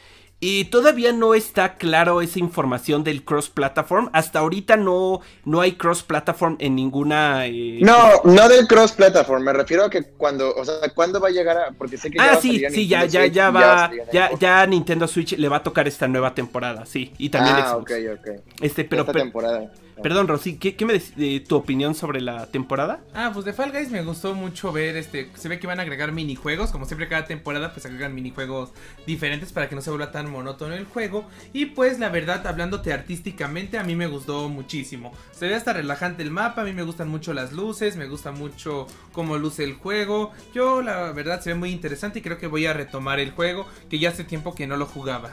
[0.48, 4.10] Y todavía no está claro esa información del cross platform.
[4.12, 7.48] Hasta ahorita no, no hay cross platform en ninguna.
[7.48, 9.42] Eh, no, no del cross platform.
[9.42, 11.72] Me refiero a que cuando, o sea, ¿cuándo va a llegar a.?
[11.76, 12.20] Porque sé que.
[12.20, 13.90] Ah, sí, sí, ya, ya, ya va.
[14.12, 17.12] Ya, ya, Nintendo Switch le va a tocar esta nueva temporada, sí.
[17.18, 18.28] Y también ah, ok, ok.
[18.60, 19.02] Este, pero.
[19.02, 19.72] Esta temporada.
[20.02, 23.00] Perdón, Rosy, ¿qué, me de tu opinión sobre la temporada?
[23.14, 25.82] Ah, pues de Fall Guys me gustó mucho ver, este, se ve que van a
[25.82, 28.70] agregar minijuegos, como siempre cada temporada pues agregan minijuegos
[29.06, 31.26] diferentes para que no se vuelva tan monótono el juego.
[31.54, 35.12] Y pues la verdad, hablándote artísticamente, a mí me gustó muchísimo.
[35.32, 38.32] Se ve hasta relajante el mapa, a mí me gustan mucho las luces, me gusta
[38.32, 40.32] mucho cómo luce el juego.
[40.54, 43.66] Yo la verdad se ve muy interesante y creo que voy a retomar el juego,
[43.88, 45.32] que ya hace tiempo que no lo jugaba.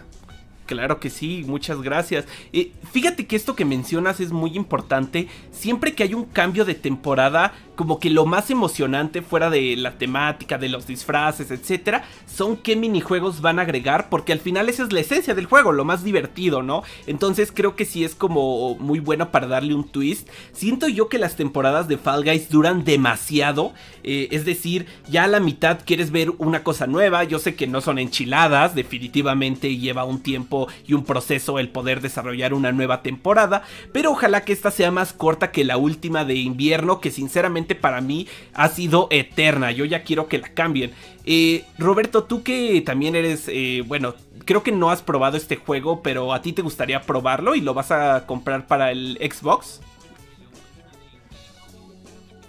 [0.65, 2.26] Claro que sí, muchas gracias.
[2.54, 5.28] Eh, fíjate que esto que mencionas es muy importante.
[5.52, 9.97] Siempre que hay un cambio de temporada, como que lo más emocionante fuera de la
[9.97, 14.84] temática, de los disfraces, etcétera, son qué minijuegos van a agregar, porque al final esa
[14.84, 16.84] es la esencia del juego, lo más divertido, ¿no?
[17.08, 20.30] Entonces creo que sí es como muy bueno para darle un twist.
[20.54, 23.73] Siento yo que las temporadas de Fall Guys duran demasiado,
[24.04, 27.23] eh, es decir, ya a la mitad quieres ver una cosa nueva.
[27.23, 32.02] Yo sé que no son enchiladas, definitivamente lleva un tiempo y un proceso el poder
[32.02, 36.36] desarrollar una nueva temporada, pero ojalá que esta sea más corta que la última de
[36.36, 40.91] invierno, que sinceramente para mí ha sido eterna, yo ya quiero que la cambien.
[41.26, 46.02] Eh, Roberto, tú que también eres, eh, bueno, creo que no has probado este juego,
[46.02, 49.82] pero a ti te gustaría probarlo y lo vas a comprar para el Xbox.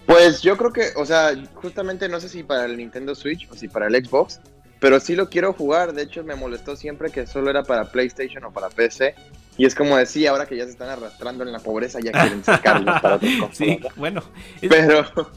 [0.05, 3.55] Pues yo creo que, o sea, justamente no sé si para el Nintendo Switch o
[3.55, 4.39] si para el Xbox,
[4.85, 5.93] pero sí lo quiero jugar.
[5.93, 9.15] De hecho, me molestó siempre que solo era para PlayStation o para PC.
[9.57, 12.43] Y es como decía, ahora que ya se están arrastrando en la pobreza, ya quieren
[12.43, 13.57] sacarlos para otras cosas.
[13.57, 14.21] Sí, bueno.
[14.61, 15.03] Pero.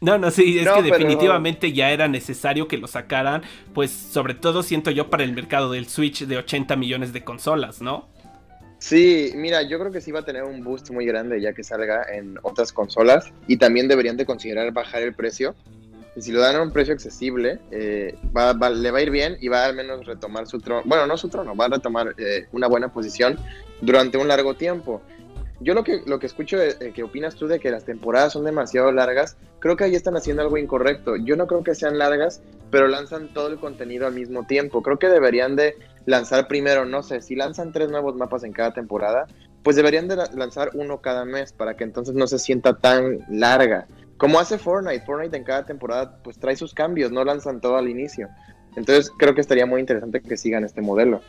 [0.00, 3.42] No, no, sí, es que definitivamente ya era necesario que lo sacaran,
[3.74, 7.82] pues sobre todo siento yo para el mercado del Switch de 80 millones de consolas,
[7.82, 8.06] ¿no?
[8.78, 11.64] Sí, mira, yo creo que sí va a tener un boost muy grande ya que
[11.64, 15.56] salga en otras consolas y también deberían de considerar bajar el precio
[16.20, 19.64] si lo dan a un precio accesible, eh, le va a ir bien y va
[19.64, 20.82] al menos retomar su trono.
[20.84, 23.38] Bueno, no su trono, va a retomar eh, una buena posición
[23.80, 25.02] durante un largo tiempo.
[25.60, 28.44] Yo lo que, lo que escucho eh, que opinas tú de que las temporadas son
[28.44, 31.16] demasiado largas, creo que ahí están haciendo algo incorrecto.
[31.16, 34.82] Yo no creo que sean largas, pero lanzan todo el contenido al mismo tiempo.
[34.82, 35.74] Creo que deberían de
[36.06, 39.26] lanzar primero, no sé, si lanzan tres nuevos mapas en cada temporada,
[39.64, 43.88] pues deberían de lanzar uno cada mes para que entonces no se sienta tan larga.
[44.18, 47.88] Como hace Fortnite, Fortnite en cada temporada pues trae sus cambios, no lanzan todo al
[47.88, 48.28] inicio.
[48.76, 51.22] Entonces creo que estaría muy interesante que sigan este modelo.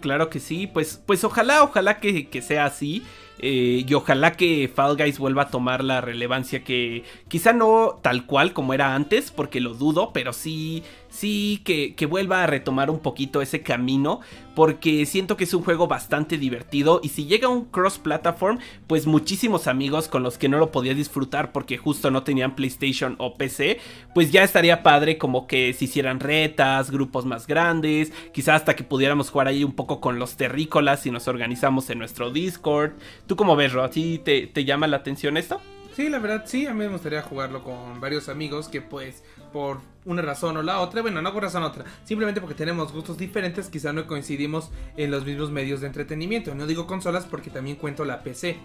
[0.00, 3.04] Claro que sí, pues, pues ojalá, ojalá que, que sea así.
[3.38, 8.24] Eh, y ojalá que Fall Guys vuelva a tomar la relevancia que quizá no tal
[8.26, 12.90] cual como era antes, porque lo dudo, pero sí, sí que, que, vuelva a retomar
[12.90, 14.20] un poquito ese camino,
[14.54, 19.66] porque siento que es un juego bastante divertido y si llega un cross-platform, pues muchísimos
[19.66, 23.78] amigos con los que no lo podía disfrutar porque justo no tenían PlayStation o PC,
[24.14, 28.84] pues ya estaría padre como que se hicieran retas, grupos más grandes, quizá hasta que
[28.84, 32.92] pudiéramos jugar ahí un poco con los terrícolas si nos organizamos en nuestro Discord.
[33.26, 33.84] ¿Tú cómo ves, Ro?
[33.84, 35.60] ¿A ti te, te llama la atención esto?
[35.94, 39.78] Sí, la verdad sí, a mí me gustaría jugarlo con varios amigos que pues por
[40.04, 43.68] una razón o la otra, bueno, no por razón otra, simplemente porque tenemos gustos diferentes,
[43.68, 46.54] quizá no coincidimos en los mismos medios de entretenimiento.
[46.54, 48.56] No digo consolas porque también cuento la PC.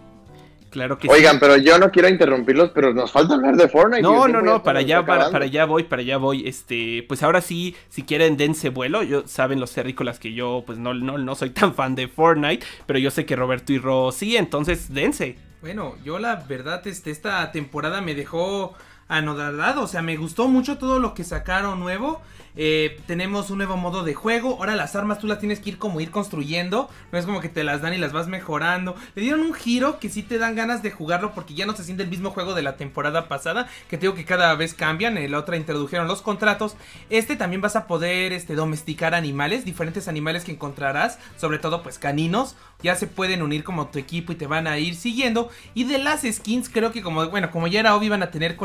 [0.69, 4.01] Claro que Oigan, pero yo no quiero interrumpirlos, pero nos falta hablar de Fortnite.
[4.01, 6.45] No, no, no, para allá, para, para, allá voy, para allá voy.
[6.45, 9.01] Este, pues ahora sí, si quieren, dense vuelo.
[9.01, 12.65] Yo saben los cerrícolas que yo, pues no, no, no soy tan fan de Fortnite,
[12.85, 15.37] pero yo sé que Roberto y Ro sí, entonces dense.
[15.61, 18.75] Bueno, yo la verdad, este, esta temporada me dejó
[19.07, 22.21] anodadado, o sea, me gustó mucho todo lo que sacaron nuevo.
[22.59, 24.55] Eh, tenemos un nuevo modo de juego.
[24.57, 26.89] Ahora las armas tú las tienes que ir como ir construyendo.
[27.11, 28.95] No es como que te las dan y las vas mejorando.
[29.13, 31.83] Le dieron un giro que sí te dan ganas de jugarlo porque ya no se
[31.83, 33.69] siente el mismo juego de la temporada pasada.
[33.89, 35.17] Que te digo que cada vez cambian.
[35.29, 36.75] La otra introdujeron los contratos.
[37.11, 39.63] Este también vas a poder este, domesticar animales.
[39.63, 41.19] Diferentes animales que encontrarás.
[41.37, 42.55] Sobre todo pues caninos.
[42.81, 45.49] Ya se pueden unir como tu equipo y te van a ir siguiendo.
[45.75, 48.55] Y de las skins creo que como, bueno, como ya era obvio iban a tener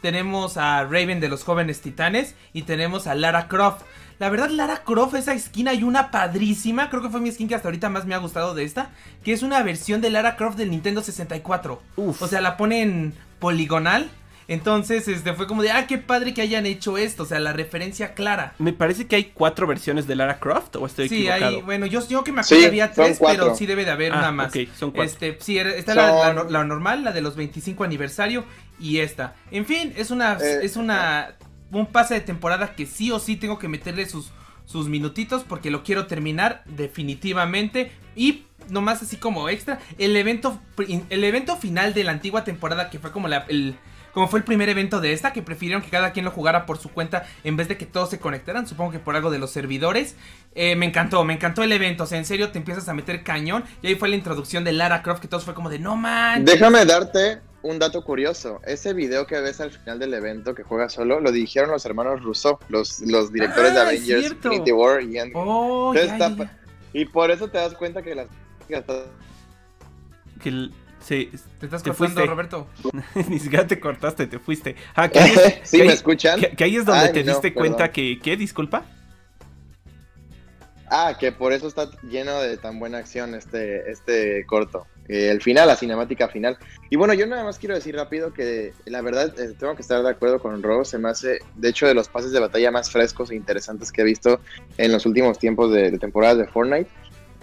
[0.00, 3.82] Tenemos a Raven de los jóvenes titanes y tenemos a Lara Croft.
[4.18, 6.90] La verdad, Lara Croft, esa skin hay una padrísima.
[6.90, 8.90] Creo que fue mi skin que hasta ahorita más me ha gustado de esta.
[9.22, 11.80] Que es una versión de Lara Croft del Nintendo 64.
[11.96, 14.10] O sea, la ponen poligonal.
[14.48, 17.52] Entonces, este fue como de, ah, qué padre que hayan hecho esto, o sea, la
[17.52, 18.54] referencia clara.
[18.58, 21.56] Me parece que hay cuatro versiones de Lara Croft, o estoy sí, equivocado.
[21.56, 24.18] Hay, bueno, yo, yo que me acuerdo había tres, pero sí debe de haber ah,
[24.20, 24.48] una más.
[24.48, 25.12] Ok, son cuatro.
[25.12, 28.46] Este, sí, está la, la, normal, la de los 25 aniversario
[28.80, 29.36] y esta.
[29.50, 31.34] En fin, es una, eh, es una,
[31.70, 34.32] un pase de temporada que sí o sí tengo que meterle sus,
[34.64, 40.60] sus minutitos porque lo quiero terminar definitivamente y nomás así como extra el evento
[41.08, 43.76] el evento final de la antigua temporada que fue como la, el
[44.12, 46.78] como fue el primer evento de esta, que prefirieron que cada quien lo jugara por
[46.78, 49.50] su cuenta en vez de que todos se conectaran, supongo que por algo de los
[49.50, 50.16] servidores.
[50.54, 53.22] Eh, me encantó, me encantó el evento, o sea, en serio te empiezas a meter
[53.22, 53.64] cañón.
[53.82, 56.44] Y ahí fue la introducción de Lara Croft, que todos fue como de no man.
[56.44, 58.60] Déjame darte un dato curioso.
[58.64, 62.22] Ese video que ves al final del evento que juega solo, lo dirigieron los hermanos
[62.22, 65.94] Russo, los, los directores de ah, Avengers, Infinity War y oh,
[66.92, 68.28] Y por eso te das cuenta que las...
[70.42, 70.72] Que el
[71.08, 72.66] Sí, te estás cortando, Roberto.
[73.30, 74.76] Ni siquiera te cortaste, te fuiste.
[74.94, 75.20] Ah, que
[75.62, 76.38] ¿Sí me escuchan?
[76.38, 78.20] Que, ahí es donde te diste cuenta que.
[78.22, 78.36] ¿Qué?
[78.36, 78.84] Disculpa.
[80.90, 84.86] Ah, que por eso está lleno de tan buena acción este, este corto.
[85.08, 86.58] Eh, el final, la cinemática final.
[86.90, 90.02] Y bueno, yo nada más quiero decir rápido que la verdad eh, tengo que estar
[90.02, 90.90] de acuerdo con Rose.
[90.90, 94.02] Se me hace, de hecho, de los pases de batalla más frescos e interesantes que
[94.02, 94.40] he visto
[94.76, 96.90] en los últimos tiempos de, de temporadas de Fortnite.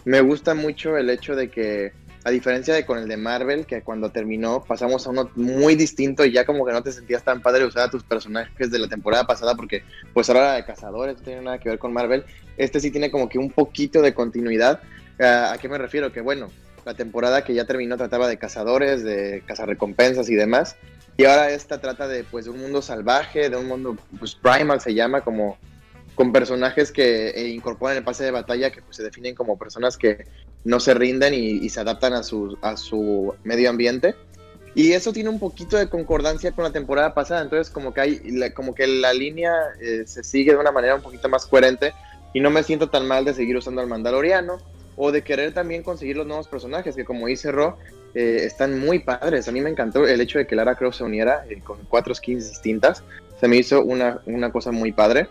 [0.04, 3.84] Me gusta mucho el hecho de que a diferencia de con el de Marvel, que
[3.84, 7.40] cuando terminó pasamos a uno muy distinto y ya como que no te sentías tan
[7.40, 11.24] padre usar a tus personajes de la temporada pasada porque pues ahora de cazadores, no
[11.24, 12.26] tiene nada que ver con Marvel.
[12.58, 14.82] Este sí tiene como que un poquito de continuidad.
[15.20, 16.12] Ah, ¿A qué me refiero?
[16.12, 16.50] Que bueno,
[16.84, 20.78] la temporada que ya terminó trataba de cazadores, de cazarrecompensas y demás.
[21.18, 24.82] Y ahora esta trata de pues de un mundo salvaje, de un mundo pues primal
[24.82, 25.60] se llama como
[26.16, 29.96] con personajes que eh, incorporan el pase de batalla que pues, se definen como personas
[29.96, 30.26] que
[30.66, 34.16] no se rinden y, se adaptan a su, a su medio ambiente.
[34.74, 38.52] Y eso tiene un poquito de concordancia con la temporada pasada, entonces como que hay,
[38.54, 41.94] como que la línea eh, se sigue de una manera un poquito más coherente
[42.34, 44.58] y no me siento tan mal de seguir usando al Mandaloriano
[44.98, 47.78] o de querer también conseguir los nuevos personajes que como dice Ro,
[48.14, 49.48] eh, están muy padres.
[49.48, 52.50] A mí me encantó el hecho de que Lara Croft se uniera con cuatro skins
[52.50, 53.02] distintas,
[53.40, 55.30] se me hizo una, una cosa muy padre.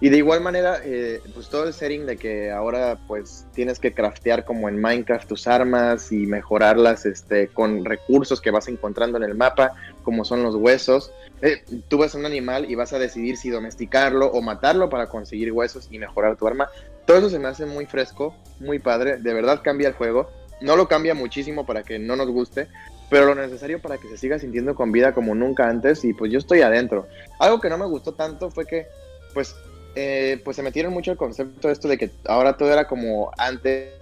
[0.00, 3.92] Y de igual manera, eh, pues todo el setting de que ahora pues tienes que
[3.92, 9.24] craftear como en Minecraft tus armas y mejorarlas este, con recursos que vas encontrando en
[9.24, 9.72] el mapa,
[10.04, 11.10] como son los huesos.
[11.42, 15.50] Eh, tú ves un animal y vas a decidir si domesticarlo o matarlo para conseguir
[15.50, 16.68] huesos y mejorar tu arma.
[17.04, 20.30] Todo eso se me hace muy fresco, muy padre, de verdad cambia el juego.
[20.60, 22.68] No lo cambia muchísimo para que no nos guste,
[23.10, 26.30] pero lo necesario para que se siga sintiendo con vida como nunca antes y pues
[26.30, 27.08] yo estoy adentro.
[27.40, 28.86] Algo que no me gustó tanto fue que
[29.34, 29.54] pues
[30.00, 33.32] eh, pues se metieron mucho el concepto de esto de que ahora todo era como
[33.36, 33.94] antes.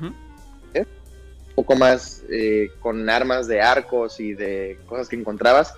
[0.00, 5.74] Un poco más eh, con armas de arcos y de cosas que encontrabas.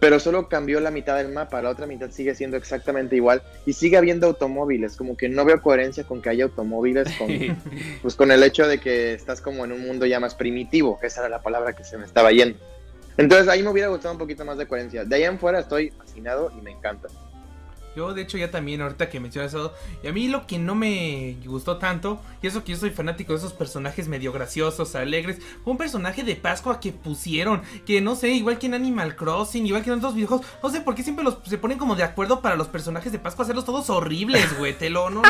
[0.00, 3.74] Pero solo cambió la mitad del mapa, la otra mitad sigue siendo exactamente igual y
[3.74, 7.28] sigue habiendo automóviles, como que no veo coherencia con que haya automóviles, con,
[8.02, 11.06] pues con el hecho de que estás como en un mundo ya más primitivo, que
[11.06, 12.58] esa era la palabra que se me estaba yendo.
[13.16, 15.04] Entonces ahí me hubiera gustado un poquito más de coherencia.
[15.04, 17.08] De ahí en fuera estoy fascinado y me encanta.
[17.96, 19.72] Yo, de hecho, ya también, ahorita que mencionas eso,
[20.02, 23.32] y a mí lo que no me gustó tanto, y eso que yo soy fanático
[23.32, 28.16] de esos personajes medio graciosos, alegres, fue un personaje de Pascua que pusieron, que no
[28.16, 31.02] sé, igual que en Animal Crossing, igual que en otros videojuegos, no sé por qué
[31.02, 34.56] siempre los se ponen como de acuerdo para los personajes de Pascua, hacerlos todos horribles,
[34.58, 35.22] güey, te lo, no,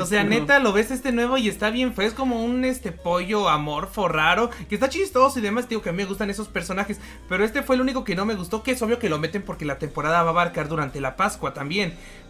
[0.00, 2.92] o sea, neta, lo ves este nuevo y está bien fue es como un, este,
[2.92, 6.48] pollo amorfo raro, que está chistoso y demás, digo que a mí me gustan esos
[6.48, 9.18] personajes, pero este fue el único que no me gustó, que es obvio que lo
[9.18, 11.79] meten porque la temporada va a abarcar durante la Pascua también,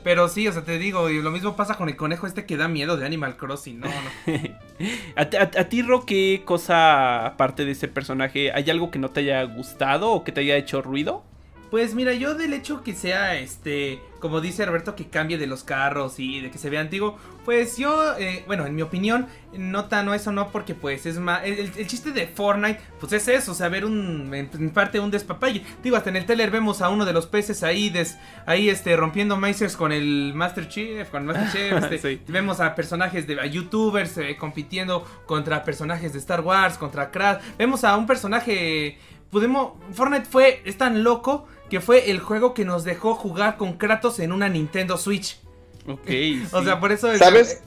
[0.03, 2.57] pero sí, o sea, te digo, y lo mismo pasa con el conejo este que
[2.57, 4.33] da miedo de Animal Crossing, no, no.
[5.17, 9.43] ¿A, ti, Ro, qué cosa, aparte de ese personaje, hay algo que no te haya
[9.45, 11.25] gustado o que te haya hecho ruido?
[11.71, 15.65] Pues mira, yo del hecho que sea este, como dice Alberto, que cambie de los
[15.65, 19.87] carros y de que se vea antiguo, pues yo, eh, bueno, en mi opinión, no
[19.87, 23.55] tan eso no, porque pues es más, el, chiste de Fortnite, pues es eso, o
[23.55, 25.65] sea, ver un, en, parte un despapalle.
[25.83, 28.97] Digo, hasta en el trailer vemos a uno de los peces ahí, des, ahí este,
[28.97, 33.47] rompiendo Mazers con el Master Chief, con Master Chief, este, vemos a personajes de, a
[33.47, 38.99] youtubers eh, compitiendo contra personajes de Star Wars, contra Crash, vemos a un personaje,
[39.31, 43.75] podemos, Fortnite fue, es tan loco que fue el juego que nos dejó jugar con
[43.75, 45.41] Kratos en una Nintendo Switch.
[45.87, 46.11] Ok.
[46.53, 47.17] o sea, por eso.
[47.17, 47.63] ¿Sabes?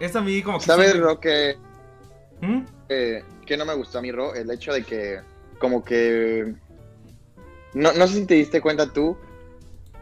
[0.00, 0.64] Eso a mí como que.
[0.64, 1.58] ¿Sabes, Ro, que.
[2.40, 2.60] ¿Mm?
[2.88, 4.34] que no me gustó a mí, Ro?
[4.34, 5.20] El hecho de que.
[5.58, 6.54] Como que.
[7.74, 9.18] No, no sé si te diste cuenta tú,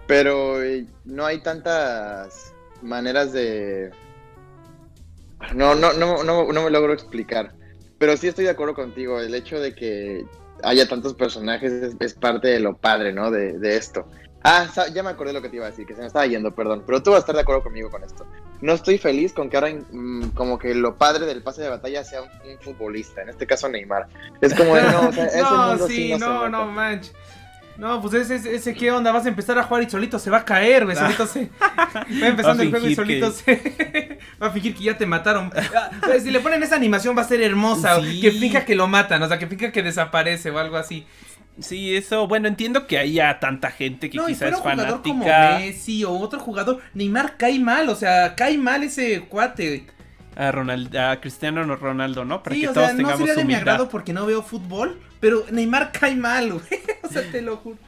[0.07, 3.91] pero eh, no hay tantas maneras de.
[5.55, 7.55] No, no, no, no, no me logro explicar.
[7.99, 9.21] Pero sí estoy de acuerdo contigo.
[9.21, 10.27] El hecho de que
[10.63, 13.31] haya tantos personajes es, parte de lo padre, ¿no?
[13.31, 14.07] De, esto.
[14.43, 16.55] Ah, ya me acordé lo que te iba a decir, que se me estaba yendo,
[16.55, 16.85] perdón.
[16.87, 18.25] Pero tú vas a estar de acuerdo conmigo con esto.
[18.61, 22.05] No estoy feliz con que ahora mm, como que lo padre del pase de batalla
[22.05, 22.31] sea un,
[22.61, 24.07] futbolista, en este caso Neymar.
[24.41, 27.11] Es como de, no, o sea, ese no, sí, no, no, manch.
[27.79, 30.39] No, pues ese, ese, qué onda, vas a empezar a jugar y solito se va
[30.39, 31.51] a caer, güey, solito se...
[31.61, 34.19] Va empezando el juego y solito se...
[34.43, 35.53] va a fingir que ya te mataron.
[35.75, 35.91] Ah,
[36.23, 39.29] si le ponen esa animación va a ser hermosa, que finja que lo matan, o
[39.29, 41.07] sea, que finja que desaparece o algo así.
[41.59, 45.03] Sí, eso, bueno, entiendo que haya tanta gente que quizás es fanática.
[45.03, 49.87] Como Messi o otro jugador, Neymar cae mal, o sea, cae mal ese cuate.
[50.37, 52.43] A, Ronald, a Cristiano Ronaldo, ¿no?
[52.43, 55.93] Para que todos tengamos no sería de mi agrado porque no veo fútbol, pero Neymar
[55.93, 56.65] cae mal, güey.
[57.03, 57.79] o sea, te lo juro.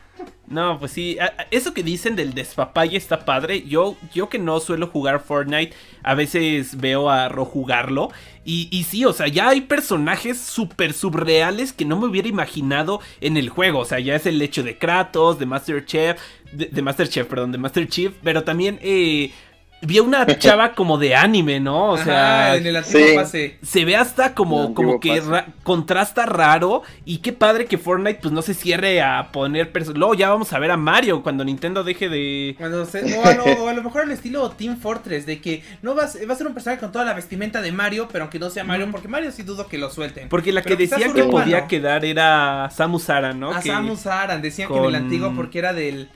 [0.51, 1.19] No, pues sí,
[1.51, 3.65] eso que dicen del despapalle está padre.
[3.67, 8.11] Yo, yo que no suelo jugar Fortnite, a veces veo a Ro jugarlo.
[8.47, 13.01] Y, y sí, o sea, ya hay personajes súper subreales que no me hubiera imaginado
[13.21, 13.81] en el juego.
[13.81, 16.17] O sea, ya es el hecho de Kratos, de Master Chief,
[16.53, 18.15] de, Master Chief, perdón, de Master Chief.
[18.23, 19.33] Pero también eh,
[19.81, 21.91] vi a una chava como de anime, ¿no?
[21.91, 23.15] O Ajá, sea, en el antiguo sí.
[23.15, 23.59] pase.
[23.63, 26.83] se ve hasta como, como que ra- contrasta raro.
[27.05, 30.59] Y qué padre que Fortnite pues no se cierre a poner Luego ya vamos a
[30.59, 32.55] ver a Mario cuando Nintendo deje de.
[32.59, 35.63] Cuando se- o, a lo, o a lo mejor al estilo Team Fortress, de que
[35.83, 38.09] no va, a ser- va a ser un personaje con toda la vestimenta de Mario,
[38.11, 40.29] pero aunque no sea Mario, porque Mario sí dudo que lo suelten.
[40.29, 41.31] Porque la Pero que decía que urbano.
[41.31, 43.53] podía quedar era Samus Aran, ¿no?
[43.53, 46.09] a Que- Samus Aran, decían que en el antiguo porque era del...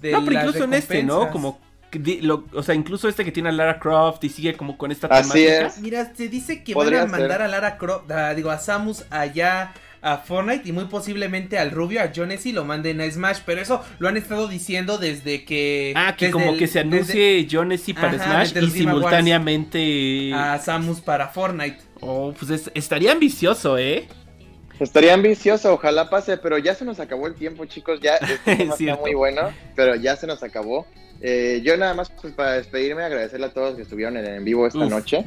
[0.00, 1.30] de No, pero incluso en este, ¿no?
[1.30, 1.60] Como.
[2.22, 5.06] Lo- o sea, incluso este que tiene a Lara Croft y sigue como con esta
[5.08, 5.66] Así temática.
[5.68, 5.78] es.
[5.80, 7.42] Mira, se dice que Podría van a mandar ser.
[7.42, 12.00] a Lara Croft, a- digo, a Samus allá a Fortnite y muy posiblemente al Rubio,
[12.00, 15.92] a Jonesy lo manden a Smash, pero eso lo han estado diciendo desde que...
[15.96, 20.32] Ah, que como el- que se desde- anuncie Jonesy para Ajá, Smash y simultáneamente.
[20.34, 21.78] a Samus para Fortnite.
[22.00, 24.06] Oh, pues es- estaría ambicioso, ¿eh?
[24.80, 28.00] Estaría ambicioso, ojalá pase, pero ya se nos acabó el tiempo, chicos.
[28.00, 30.86] Ya este tema está muy bueno, pero ya se nos acabó.
[31.20, 34.78] Eh, yo nada más pues, para despedirme, agradecerle a todos que estuvieron en vivo esta
[34.84, 35.24] Uf, noche.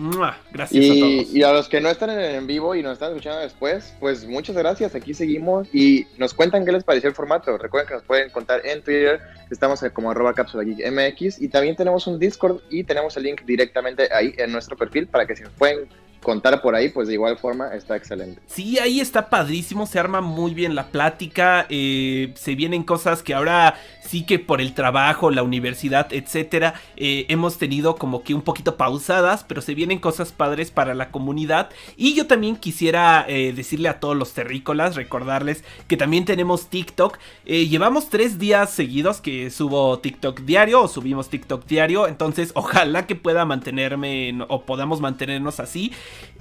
[0.53, 1.35] Gracias a Y, todos.
[1.35, 3.93] y a los que no están en el en vivo y nos están escuchando después,
[3.99, 7.57] pues muchas gracias, aquí seguimos y nos cuentan qué les pareció el formato.
[7.57, 12.07] Recuerden que nos pueden contar en Twitter, estamos como arroba cápsula MX y también tenemos
[12.07, 15.51] un Discord y tenemos el link directamente ahí en nuestro perfil para que si nos
[15.53, 15.89] pueden
[16.21, 18.41] contar por ahí, pues de igual forma está excelente.
[18.47, 23.33] Sí, ahí está padrísimo, se arma muy bien la plática, eh, se vienen cosas que
[23.33, 28.41] ahora sí que por el trabajo, la universidad, etcétera, eh, hemos tenido como que un
[28.41, 31.69] poquito pausadas, pero se vienen cosas padres para la comunidad.
[31.97, 37.17] Y yo también quisiera eh, decirle a todos los terrícolas, recordarles que también tenemos TikTok.
[37.45, 43.15] Llevamos tres días seguidos que subo TikTok diario o subimos TikTok diario, entonces ojalá que
[43.15, 45.91] pueda mantenerme en- o podamos mantenernos así.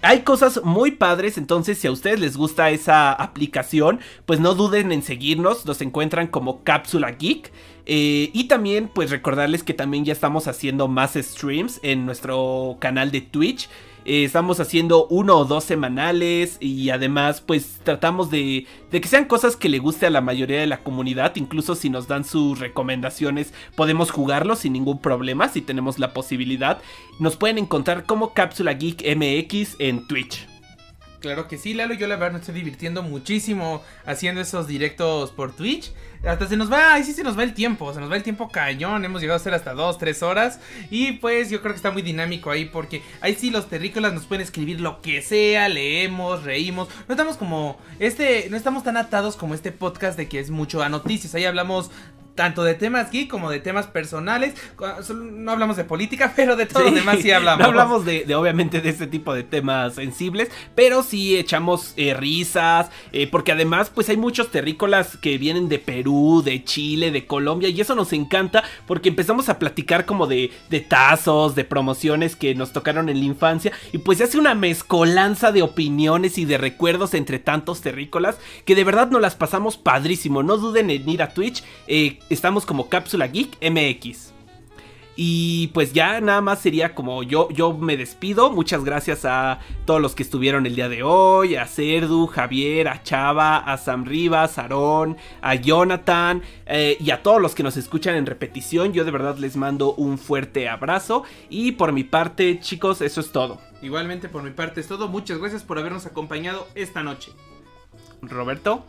[0.02, 4.92] Hay cosas muy padres, entonces si a ustedes les gusta esa aplicación, pues no duden
[4.92, 7.52] en seguirnos, nos encuentran como Cápsula Geek.
[7.86, 13.10] Eh, y también pues recordarles que también ya estamos haciendo más streams en nuestro canal
[13.10, 13.68] de Twitch.
[14.04, 19.24] Eh, estamos haciendo uno o dos semanales y además pues tratamos de, de que sean
[19.26, 21.36] cosas que le guste a la mayoría de la comunidad.
[21.36, 26.80] Incluso si nos dan sus recomendaciones podemos jugarlo sin ningún problema si tenemos la posibilidad.
[27.18, 30.49] Nos pueden encontrar como Cápsula Geek MX en Twitch.
[31.20, 35.52] Claro que sí, Lalo, yo la verdad me estoy divirtiendo muchísimo haciendo esos directos por
[35.54, 35.92] Twitch.
[36.24, 38.22] Hasta se nos va, ahí sí se nos va el tiempo, se nos va el
[38.22, 40.60] tiempo cañón, hemos llegado a ser hasta 2, 3 horas.
[40.90, 44.24] Y pues yo creo que está muy dinámico ahí porque ahí sí los terrícolas nos
[44.24, 46.88] pueden escribir lo que sea, leemos, reímos.
[47.06, 50.82] No estamos como, este, no estamos tan atados como este podcast de que es mucho
[50.82, 51.90] a noticias, ahí hablamos
[52.34, 54.54] tanto de temas geek como de temas personales.
[55.14, 57.62] No hablamos de política, pero de todo lo demás sí hablamos.
[57.62, 62.14] No hablamos de, de, obviamente de este tipo de temas sensibles, pero sí echamos eh,
[62.14, 67.26] risas, eh, porque además pues hay muchos terrícolas que vienen de Perú, de Chile, de
[67.26, 72.36] Colombia, y eso nos encanta porque empezamos a platicar como de, de tazos, de promociones
[72.36, 76.44] que nos tocaron en la infancia, y pues se hace una mezcolanza de opiniones y
[76.44, 80.42] de recuerdos entre tantos terrícolas que de verdad nos las pasamos padrísimo.
[80.42, 81.62] No duden en ir a Twitch.
[81.86, 84.32] Eh, estamos como Cápsula Geek MX.
[85.22, 88.50] Y pues ya nada más sería como yo, yo me despido.
[88.50, 91.56] Muchas gracias a todos los que estuvieron el día de hoy.
[91.56, 97.22] A Cerdu, Javier, a Chava, a Sam Rivas, a Aarón, a Jonathan eh, y a
[97.22, 98.94] todos los que nos escuchan en repetición.
[98.94, 101.24] Yo de verdad les mando un fuerte abrazo.
[101.50, 103.60] Y por mi parte, chicos, eso es todo.
[103.82, 105.08] Igualmente por mi parte es todo.
[105.08, 107.32] Muchas gracias por habernos acompañado esta noche.
[108.22, 108.86] Roberto,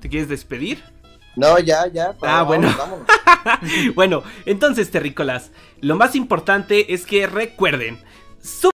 [0.00, 0.95] ¿te quieres despedir?
[1.36, 2.14] No, ya, ya.
[2.22, 2.74] Ah, bueno.
[2.76, 3.06] Vámonos.
[3.94, 7.98] bueno, entonces, terrícolas, lo más importante es que recuerden,